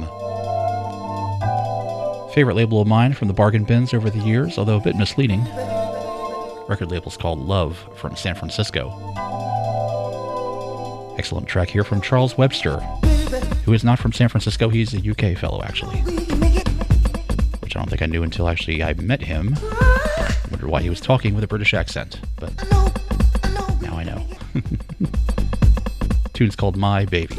favorite 2.34 2.56
label 2.56 2.80
of 2.80 2.88
mine 2.88 3.12
from 3.12 3.28
the 3.28 3.32
bargain 3.32 3.62
bins 3.62 3.94
over 3.94 4.10
the 4.10 4.18
years, 4.18 4.58
although 4.58 4.78
a 4.78 4.80
bit 4.80 4.96
misleading. 4.96 5.44
Record 6.66 6.90
label's 6.90 7.16
called 7.16 7.38
Love 7.38 7.88
from 7.94 8.16
San 8.16 8.34
Francisco. 8.34 8.88
Excellent 11.16 11.46
track 11.46 11.70
here 11.70 11.84
from 11.84 12.00
Charles 12.00 12.36
Webster, 12.36 12.80
who 13.64 13.72
is 13.72 13.84
not 13.84 14.00
from 14.00 14.12
San 14.12 14.28
Francisco. 14.28 14.68
He's 14.68 14.92
a 14.92 15.10
UK 15.10 15.38
fellow, 15.38 15.62
actually. 15.62 15.98
Which 17.60 17.76
I 17.76 17.78
don't 17.78 17.88
think 17.88 18.02
I 18.02 18.06
knew 18.06 18.24
until 18.24 18.48
actually 18.48 18.82
I 18.82 18.94
met 18.94 19.22
him. 19.22 19.54
Wondered 20.50 20.68
why 20.68 20.82
he 20.82 20.90
was 20.90 21.00
talking 21.00 21.36
with 21.36 21.44
a 21.44 21.46
British 21.46 21.74
accent, 21.74 22.18
but 22.40 22.52
now 23.80 23.96
I 23.96 24.02
know. 24.02 24.26
Tune's 26.32 26.56
called 26.56 26.76
My 26.76 27.04
Baby. 27.04 27.36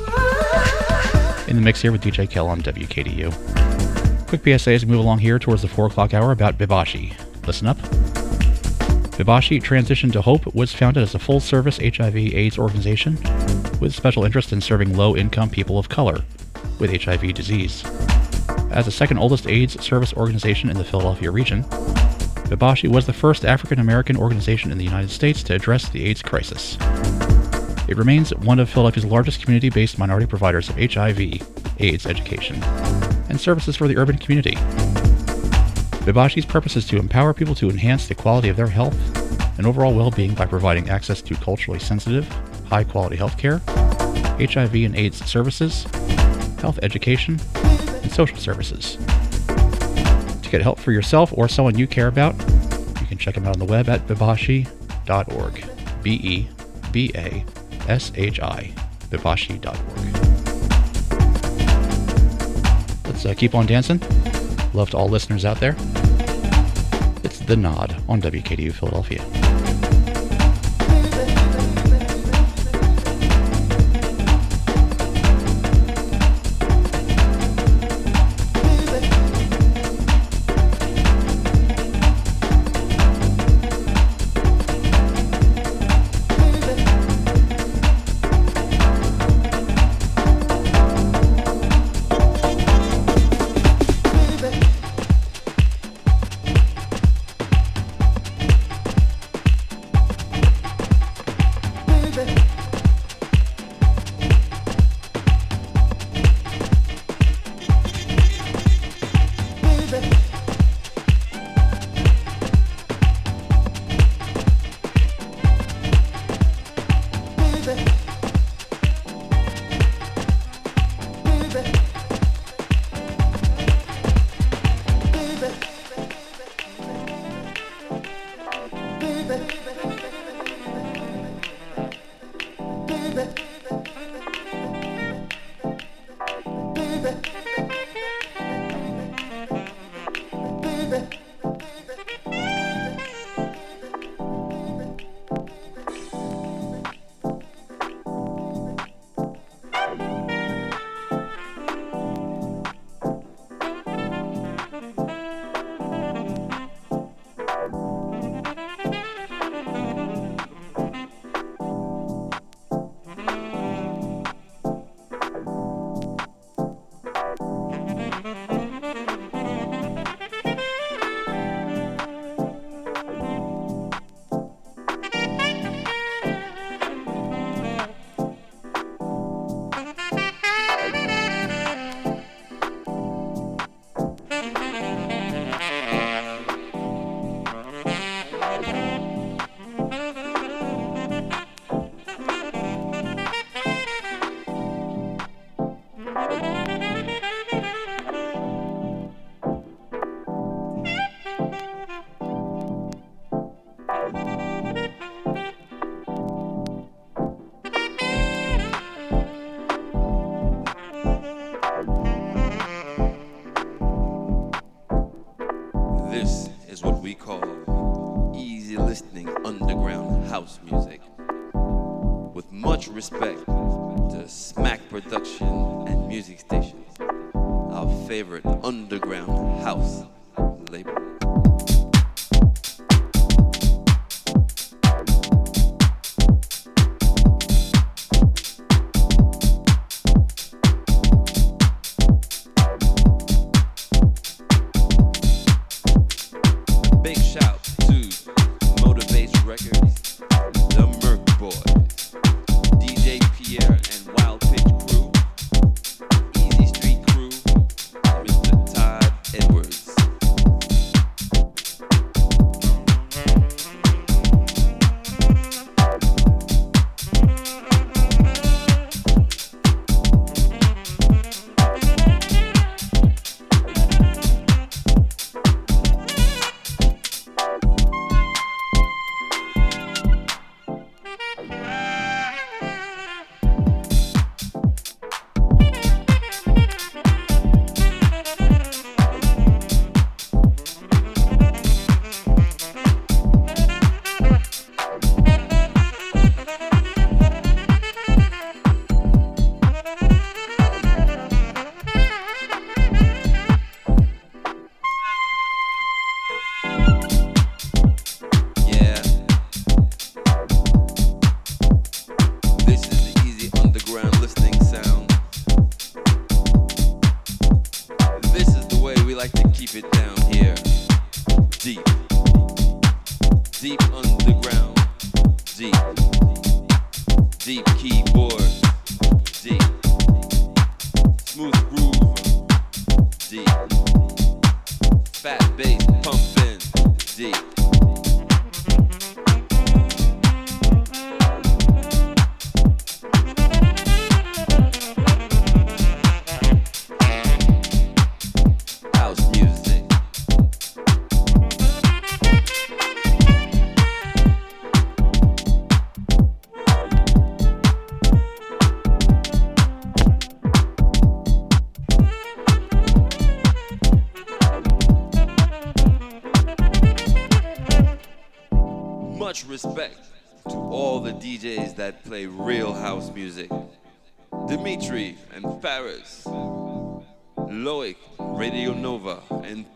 In 1.51 1.57
the 1.57 1.61
mix 1.63 1.81
here 1.81 1.91
with 1.91 2.01
DJ 2.01 2.29
Kel 2.29 2.47
on 2.47 2.61
WKDU. 2.61 3.29
Quick 4.29 4.57
PSA 4.57 4.71
as 4.71 4.85
we 4.85 4.91
move 4.93 5.01
along 5.01 5.19
here 5.19 5.37
towards 5.37 5.63
the 5.63 5.67
4 5.67 5.87
o'clock 5.87 6.13
hour 6.13 6.31
about 6.31 6.57
Bebashi. 6.57 7.13
Listen 7.45 7.67
up. 7.67 7.77
Bebashi 9.17 9.61
Transition 9.61 10.09
to 10.11 10.21
Hope 10.21 10.55
was 10.55 10.73
founded 10.73 11.03
as 11.03 11.13
a 11.13 11.19
full 11.19 11.41
service 11.41 11.75
HIV 11.75 12.15
AIDS 12.15 12.57
organization 12.57 13.17
with 13.81 13.93
special 13.93 14.23
interest 14.23 14.53
in 14.53 14.61
serving 14.61 14.95
low 14.95 15.17
income 15.17 15.49
people 15.49 15.77
of 15.77 15.89
color 15.89 16.21
with 16.79 17.03
HIV 17.03 17.33
disease. 17.33 17.83
As 18.71 18.85
the 18.85 18.91
second 18.91 19.17
oldest 19.17 19.45
AIDS 19.45 19.77
service 19.83 20.13
organization 20.13 20.69
in 20.69 20.77
the 20.77 20.85
Philadelphia 20.85 21.31
region, 21.31 21.65
Bebashi 22.45 22.87
was 22.87 23.05
the 23.05 23.11
first 23.11 23.43
African 23.43 23.79
American 23.79 24.15
organization 24.15 24.71
in 24.71 24.77
the 24.77 24.85
United 24.85 25.09
States 25.09 25.43
to 25.43 25.55
address 25.55 25.89
the 25.89 26.05
AIDS 26.05 26.21
crisis. 26.21 26.77
It 27.91 27.97
remains 27.97 28.33
one 28.33 28.61
of 28.61 28.69
Philadelphia's 28.69 29.03
largest 29.03 29.41
community 29.41 29.69
based 29.69 29.99
minority 29.99 30.25
providers 30.25 30.69
of 30.69 30.77
HIV, 30.77 31.19
AIDS 31.77 32.05
education, 32.05 32.63
and 33.27 33.37
services 33.37 33.75
for 33.75 33.85
the 33.89 33.97
urban 33.97 34.17
community. 34.17 34.55
Bebashi's 36.05 36.45
purpose 36.45 36.77
is 36.77 36.87
to 36.87 36.95
empower 36.95 37.33
people 37.33 37.53
to 37.55 37.69
enhance 37.69 38.07
the 38.07 38.15
quality 38.15 38.47
of 38.47 38.55
their 38.55 38.67
health 38.67 38.95
and 39.57 39.67
overall 39.67 39.93
well 39.93 40.09
being 40.09 40.33
by 40.33 40.45
providing 40.45 40.89
access 40.89 41.21
to 41.21 41.35
culturally 41.35 41.79
sensitive, 41.79 42.25
high 42.69 42.85
quality 42.85 43.17
health 43.17 43.37
care, 43.37 43.57
HIV 44.39 44.73
and 44.73 44.95
AIDS 44.95 45.25
services, 45.29 45.83
health 46.61 46.79
education, 46.83 47.41
and 47.55 48.09
social 48.09 48.37
services. 48.37 48.95
To 49.47 50.49
get 50.49 50.61
help 50.61 50.79
for 50.79 50.93
yourself 50.93 51.33
or 51.37 51.49
someone 51.49 51.77
you 51.77 51.87
care 51.87 52.07
about, 52.07 52.39
you 53.01 53.07
can 53.07 53.17
check 53.17 53.35
them 53.35 53.45
out 53.45 53.55
on 53.55 53.59
the 53.59 53.65
web 53.65 53.89
at 53.89 54.07
bebashi.org. 54.07 55.65
B 56.01 56.13
E 56.23 56.47
B 56.93 57.11
A 57.15 57.43
S-H-I, 57.91 58.73
bebashi.org. 59.09 59.75
Let's 63.05 63.25
uh, 63.25 63.33
keep 63.35 63.53
on 63.53 63.65
dancing. 63.65 63.99
Love 64.73 64.91
to 64.91 64.97
all 64.97 65.09
listeners 65.09 65.43
out 65.43 65.59
there. 65.59 65.75
It's 67.23 67.39
The 67.39 67.57
Nod 67.57 68.01
on 68.07 68.21
WKDU 68.21 68.71
Philadelphia. 68.71 69.21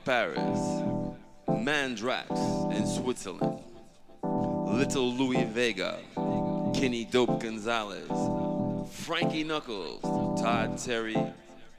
Paris, 0.05 0.59
Mandrax 1.47 2.71
in 2.71 2.85
Switzerland, 2.85 3.59
Little 4.21 5.11
Louie 5.11 5.45
Vega, 5.45 5.97
Kenny 6.75 7.05
Dope 7.05 7.39
Gonzalez, 7.39 8.07
Frankie 8.91 9.43
Knuckles, 9.43 10.03
Todd 10.39 10.77
Terry, 10.77 11.17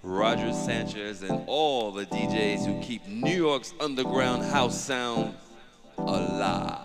Roger 0.03 0.53
Sanchez, 0.53 1.23
and 1.23 1.45
all 1.47 1.93
the 1.93 2.05
DJs 2.07 2.67
who 2.67 2.83
keep 2.83 3.07
New 3.07 3.31
York's 3.31 3.75
underground 3.79 4.43
house 4.43 4.77
sound 4.77 5.33
alive. 5.97 6.81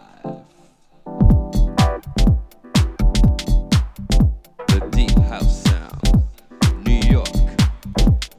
The 4.68 4.89
Deep 4.91 5.18
House 5.22 5.63
Sound, 5.63 6.85
New 6.85 7.01
York, 7.09 7.27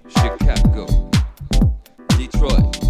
Chicago, 0.09 0.87
Detroit. 2.17 2.82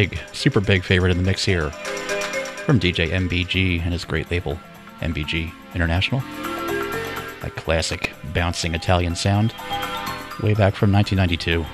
Big, 0.00 0.18
super 0.32 0.62
big 0.62 0.82
favorite 0.82 1.10
in 1.10 1.18
the 1.18 1.22
mix 1.22 1.44
here 1.44 1.68
from 2.64 2.80
DJ 2.80 3.10
MBG 3.10 3.82
and 3.82 3.92
his 3.92 4.02
great 4.06 4.30
label, 4.30 4.58
MBG 5.00 5.52
International. 5.74 6.20
That 7.42 7.52
classic 7.54 8.14
bouncing 8.32 8.74
Italian 8.74 9.14
sound, 9.14 9.52
way 10.42 10.54
back 10.54 10.74
from 10.74 10.90
1992. 10.90 11.66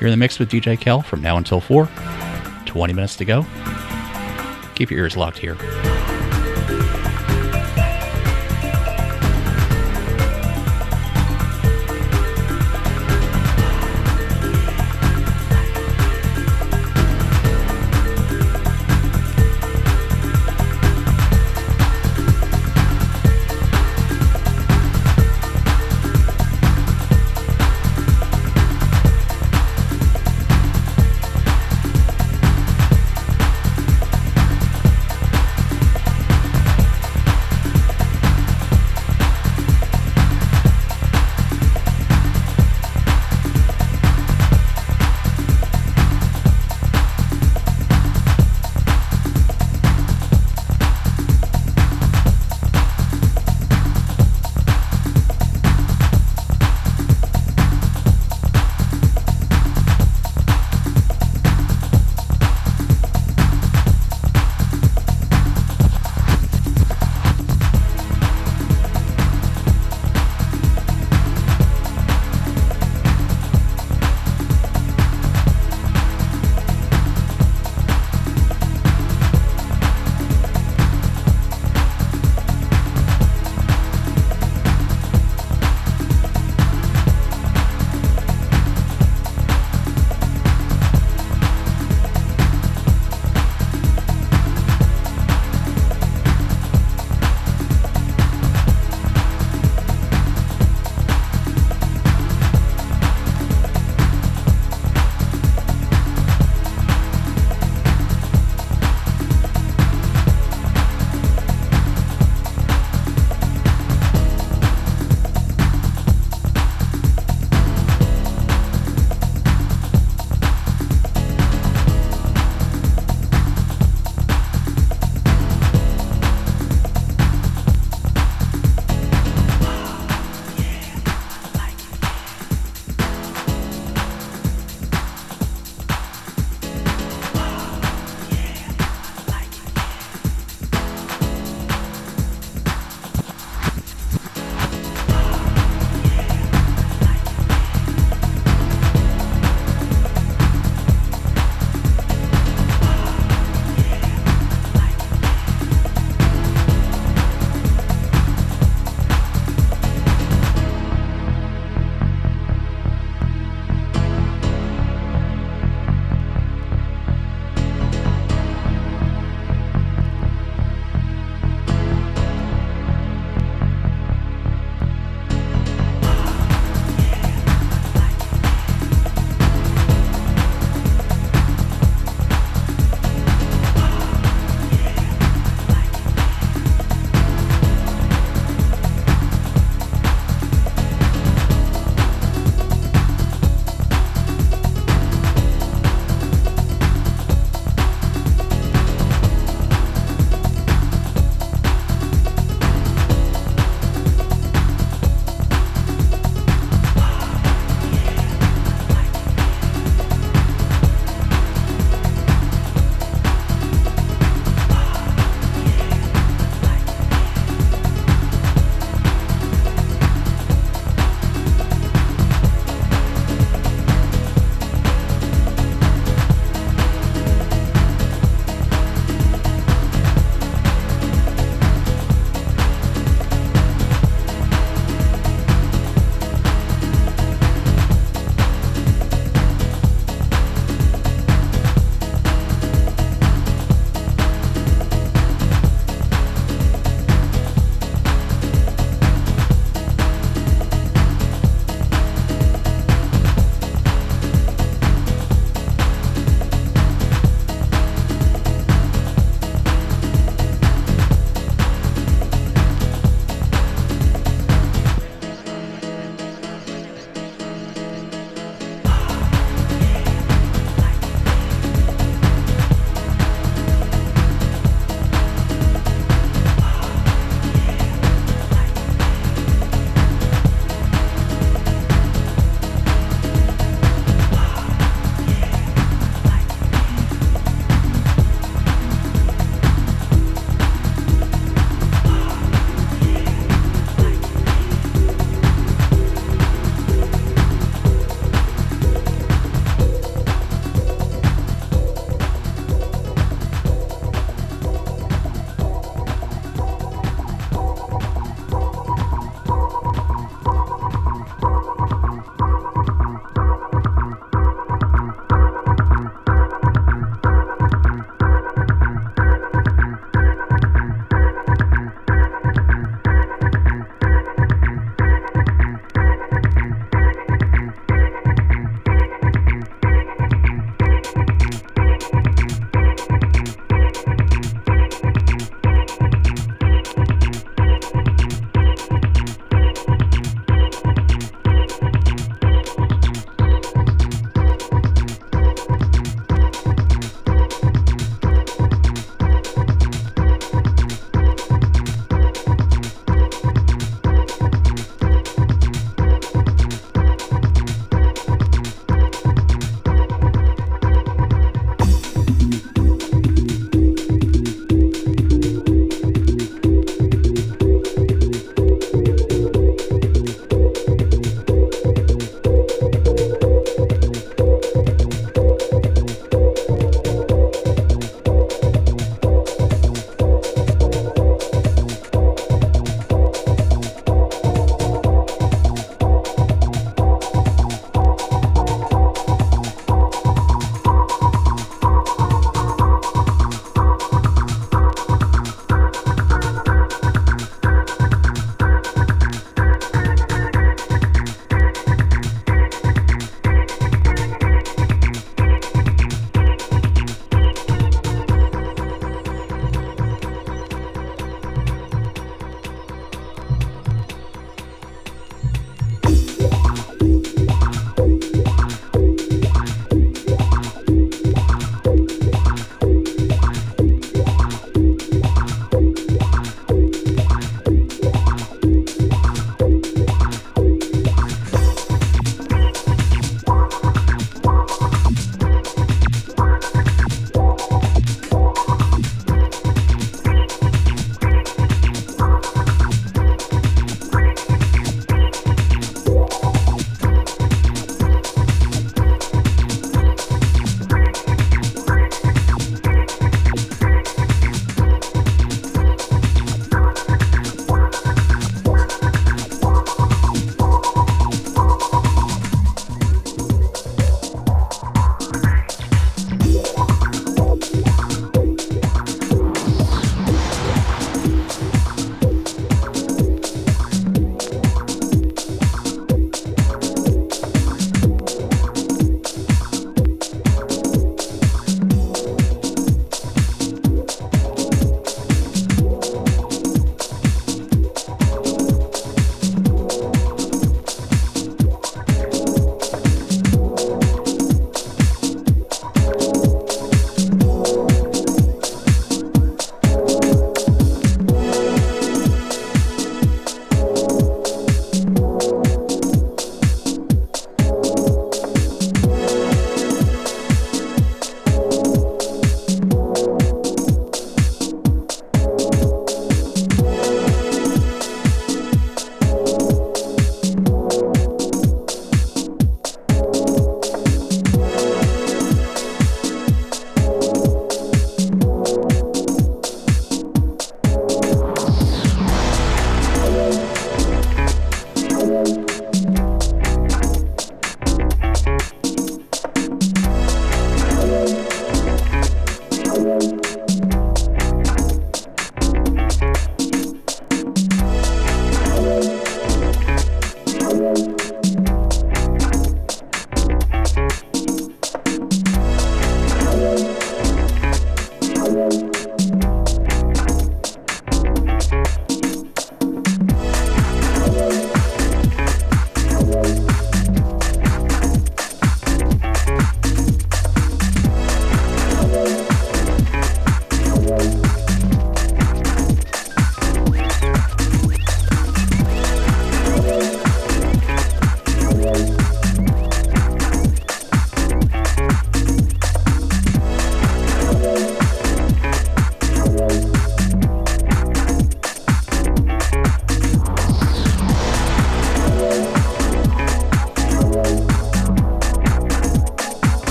You're 0.00 0.08
in 0.08 0.10
the 0.10 0.16
mix 0.16 0.40
with 0.40 0.50
DJ 0.50 0.76
Kel 0.76 1.02
from 1.02 1.22
now 1.22 1.36
until 1.36 1.60
4. 1.60 1.88
20 2.66 2.92
minutes 2.94 3.14
to 3.14 3.24
go. 3.24 3.46
Keep 4.74 4.90
your 4.90 4.98
ears 4.98 5.16
locked 5.16 5.38
here. 5.38 5.56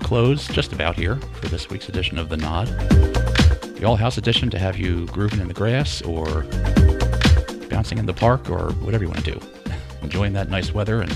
To 0.00 0.04
a 0.04 0.08
close 0.08 0.46
just 0.48 0.72
about 0.72 0.94
here 0.94 1.16
for 1.40 1.48
this 1.48 1.70
week's 1.70 1.88
edition 1.88 2.18
of 2.18 2.28
The 2.28 2.36
Nod. 2.36 2.66
The 2.66 3.84
All 3.84 3.96
House 3.96 4.18
edition 4.18 4.50
to 4.50 4.58
have 4.58 4.76
you 4.76 5.06
grooving 5.06 5.40
in 5.40 5.48
the 5.48 5.54
grass 5.54 6.02
or 6.02 6.42
bouncing 7.68 7.98
in 7.98 8.06
the 8.06 8.14
park 8.14 8.50
or 8.50 8.72
whatever 8.72 9.04
you 9.04 9.10
want 9.10 9.24
to 9.24 9.32
do. 9.32 9.40
Enjoying 10.02 10.32
that 10.34 10.50
nice 10.50 10.74
weather 10.74 11.00
and 11.00 11.10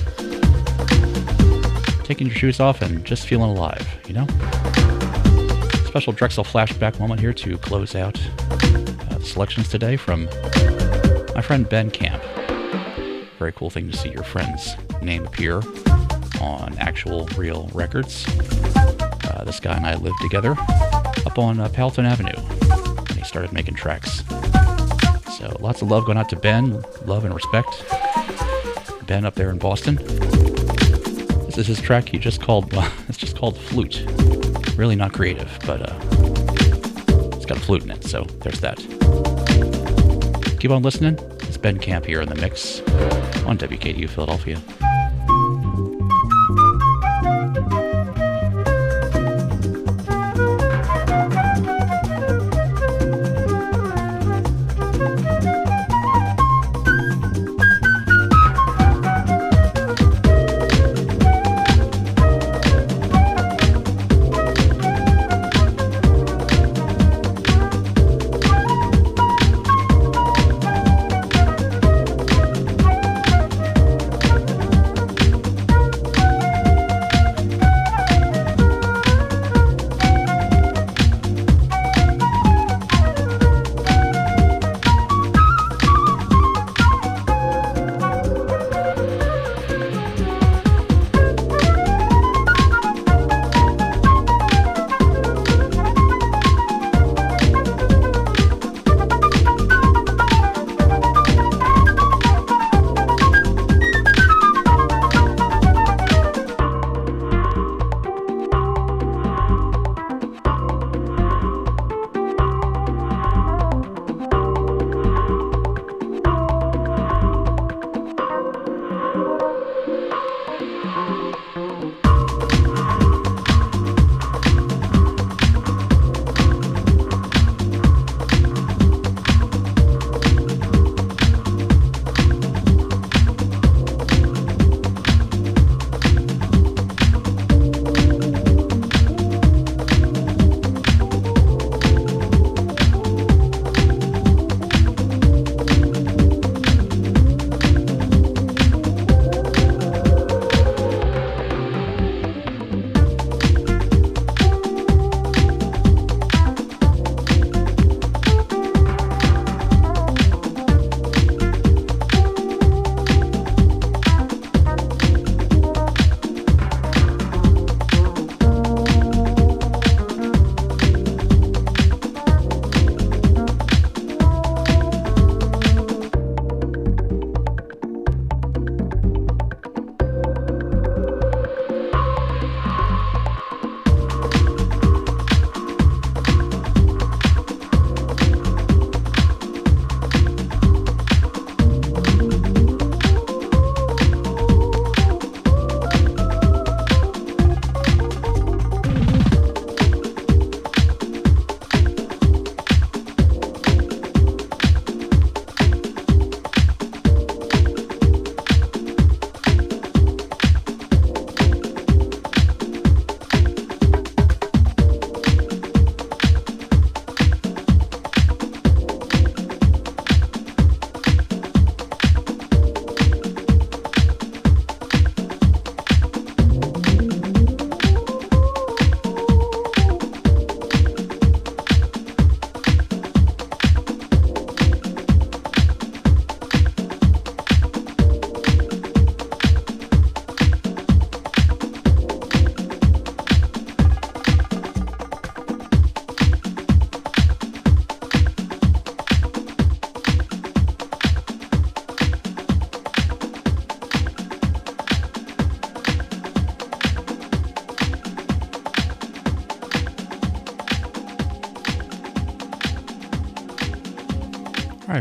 taking 2.04 2.28
your 2.28 2.36
shoes 2.36 2.60
off 2.60 2.80
and 2.80 3.04
just 3.04 3.26
feeling 3.26 3.50
alive, 3.50 3.86
you 4.06 4.14
know? 4.14 4.26
Special 5.86 6.12
Drexel 6.12 6.44
flashback 6.44 6.98
moment 6.98 7.20
here 7.20 7.34
to 7.34 7.58
close 7.58 7.94
out 7.94 8.18
uh, 8.50 9.18
selections 9.20 9.68
today 9.68 9.96
from 9.96 10.26
my 11.34 11.42
friend 11.42 11.68
Ben 11.68 11.90
Camp. 11.90 12.22
Very 13.38 13.52
cool 13.52 13.70
thing 13.70 13.90
to 13.90 13.96
see 13.96 14.10
your 14.10 14.24
friend's 14.24 14.74
name 15.02 15.26
appear 15.26 15.60
on 16.40 16.76
actual 16.78 17.26
real 17.36 17.68
records. 17.74 18.26
This 19.50 19.58
guy 19.58 19.76
and 19.76 19.84
I 19.84 19.96
lived 19.96 20.20
together 20.20 20.52
up 21.26 21.36
on 21.36 21.58
uh, 21.58 21.68
Palatine 21.70 22.06
Avenue 22.06 22.40
when 22.40 23.18
he 23.18 23.24
started 23.24 23.52
making 23.52 23.74
tracks. 23.74 24.22
So 25.38 25.56
lots 25.58 25.82
of 25.82 25.90
love 25.90 26.06
going 26.06 26.18
out 26.18 26.28
to 26.28 26.36
Ben, 26.36 26.80
love 27.04 27.24
and 27.24 27.34
respect. 27.34 27.84
Ben 29.08 29.24
up 29.24 29.34
there 29.34 29.50
in 29.50 29.58
Boston. 29.58 29.96
This 31.46 31.58
is 31.58 31.66
his 31.66 31.80
track 31.80 32.08
he 32.08 32.16
just 32.16 32.40
called, 32.40 32.72
it's 33.08 33.18
just 33.18 33.36
called 33.36 33.58
Flute. 33.58 34.06
Really 34.76 34.94
not 34.94 35.12
creative, 35.14 35.58
but 35.66 35.82
uh, 35.82 35.98
it's 37.34 37.44
got 37.44 37.58
a 37.58 37.60
flute 37.60 37.82
in 37.82 37.90
it, 37.90 38.04
so 38.04 38.22
there's 38.42 38.60
that. 38.60 38.78
Keep 40.60 40.70
on 40.70 40.84
listening. 40.84 41.18
It's 41.48 41.56
Ben 41.56 41.80
Camp 41.80 42.06
here 42.06 42.20
in 42.20 42.28
the 42.28 42.36
mix 42.36 42.82
on 43.46 43.58
WKDU 43.58 44.08
Philadelphia. 44.08 44.62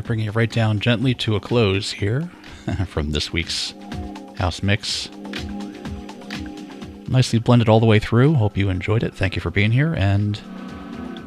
Bringing 0.09 0.25
it 0.25 0.33
right 0.33 0.49
down 0.49 0.79
gently 0.79 1.13
to 1.13 1.35
a 1.35 1.39
close 1.39 1.91
here 1.91 2.31
from 2.87 3.11
this 3.11 3.31
week's 3.31 3.75
house 4.39 4.63
mix. 4.63 5.07
Nicely 7.07 7.37
blended 7.37 7.69
all 7.69 7.79
the 7.79 7.85
way 7.85 7.99
through. 7.99 8.33
Hope 8.33 8.57
you 8.57 8.69
enjoyed 8.71 9.03
it. 9.03 9.13
Thank 9.13 9.35
you 9.35 9.39
for 9.39 9.51
being 9.51 9.71
here, 9.71 9.93
and 9.93 10.35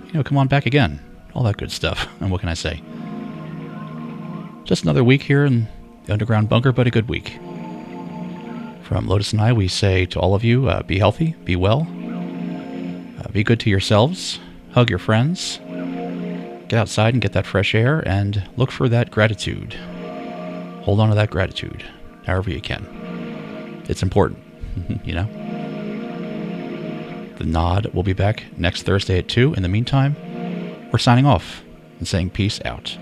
you 0.06 0.14
know, 0.14 0.24
come 0.24 0.36
on 0.36 0.48
back 0.48 0.66
again. 0.66 0.98
All 1.32 1.44
that 1.44 1.58
good 1.58 1.70
stuff. 1.70 2.08
And 2.20 2.32
what 2.32 2.40
can 2.40 2.48
I 2.48 2.54
say? 2.54 2.82
Just 4.64 4.82
another 4.82 5.04
week 5.04 5.22
here 5.22 5.44
in 5.44 5.68
the 6.06 6.12
underground 6.12 6.48
bunker, 6.48 6.72
but 6.72 6.88
a 6.88 6.90
good 6.90 7.08
week. 7.08 7.38
From 8.82 9.06
Lotus 9.06 9.32
and 9.32 9.40
I, 9.40 9.52
we 9.52 9.68
say 9.68 10.06
to 10.06 10.18
all 10.18 10.34
of 10.34 10.42
you, 10.42 10.68
uh, 10.68 10.82
be 10.82 10.98
healthy, 10.98 11.36
be 11.44 11.54
well, 11.54 11.86
Uh, 13.20 13.28
be 13.30 13.44
good 13.44 13.60
to 13.60 13.70
yourselves, 13.70 14.40
hug 14.72 14.90
your 14.90 14.98
friends, 14.98 15.60
get 16.72 16.80
outside 16.80 17.12
and 17.12 17.20
get 17.20 17.34
that 17.34 17.44
fresh 17.44 17.74
air, 17.74 18.02
and 18.08 18.48
look 18.56 18.70
for 18.70 18.88
that 18.88 19.10
gratitude. 19.10 19.74
Hold 20.84 21.00
on 21.00 21.10
to 21.10 21.14
that 21.14 21.28
gratitude, 21.28 21.84
however 22.24 22.48
you 22.48 22.62
can. 22.62 23.82
It's 23.90 24.02
important, 24.02 24.38
you 25.04 25.12
know? 25.12 25.26
The 27.36 27.44
Nod 27.44 27.88
will 27.92 28.02
be 28.02 28.14
back 28.14 28.44
next 28.56 28.84
Thursday 28.84 29.18
at 29.18 29.28
2. 29.28 29.52
In 29.52 29.62
the 29.62 29.68
meantime, 29.68 30.16
we're 30.90 30.98
signing 30.98 31.26
off 31.26 31.62
and 31.98 32.08
saying 32.08 32.30
peace 32.30 32.58
out. 32.64 32.96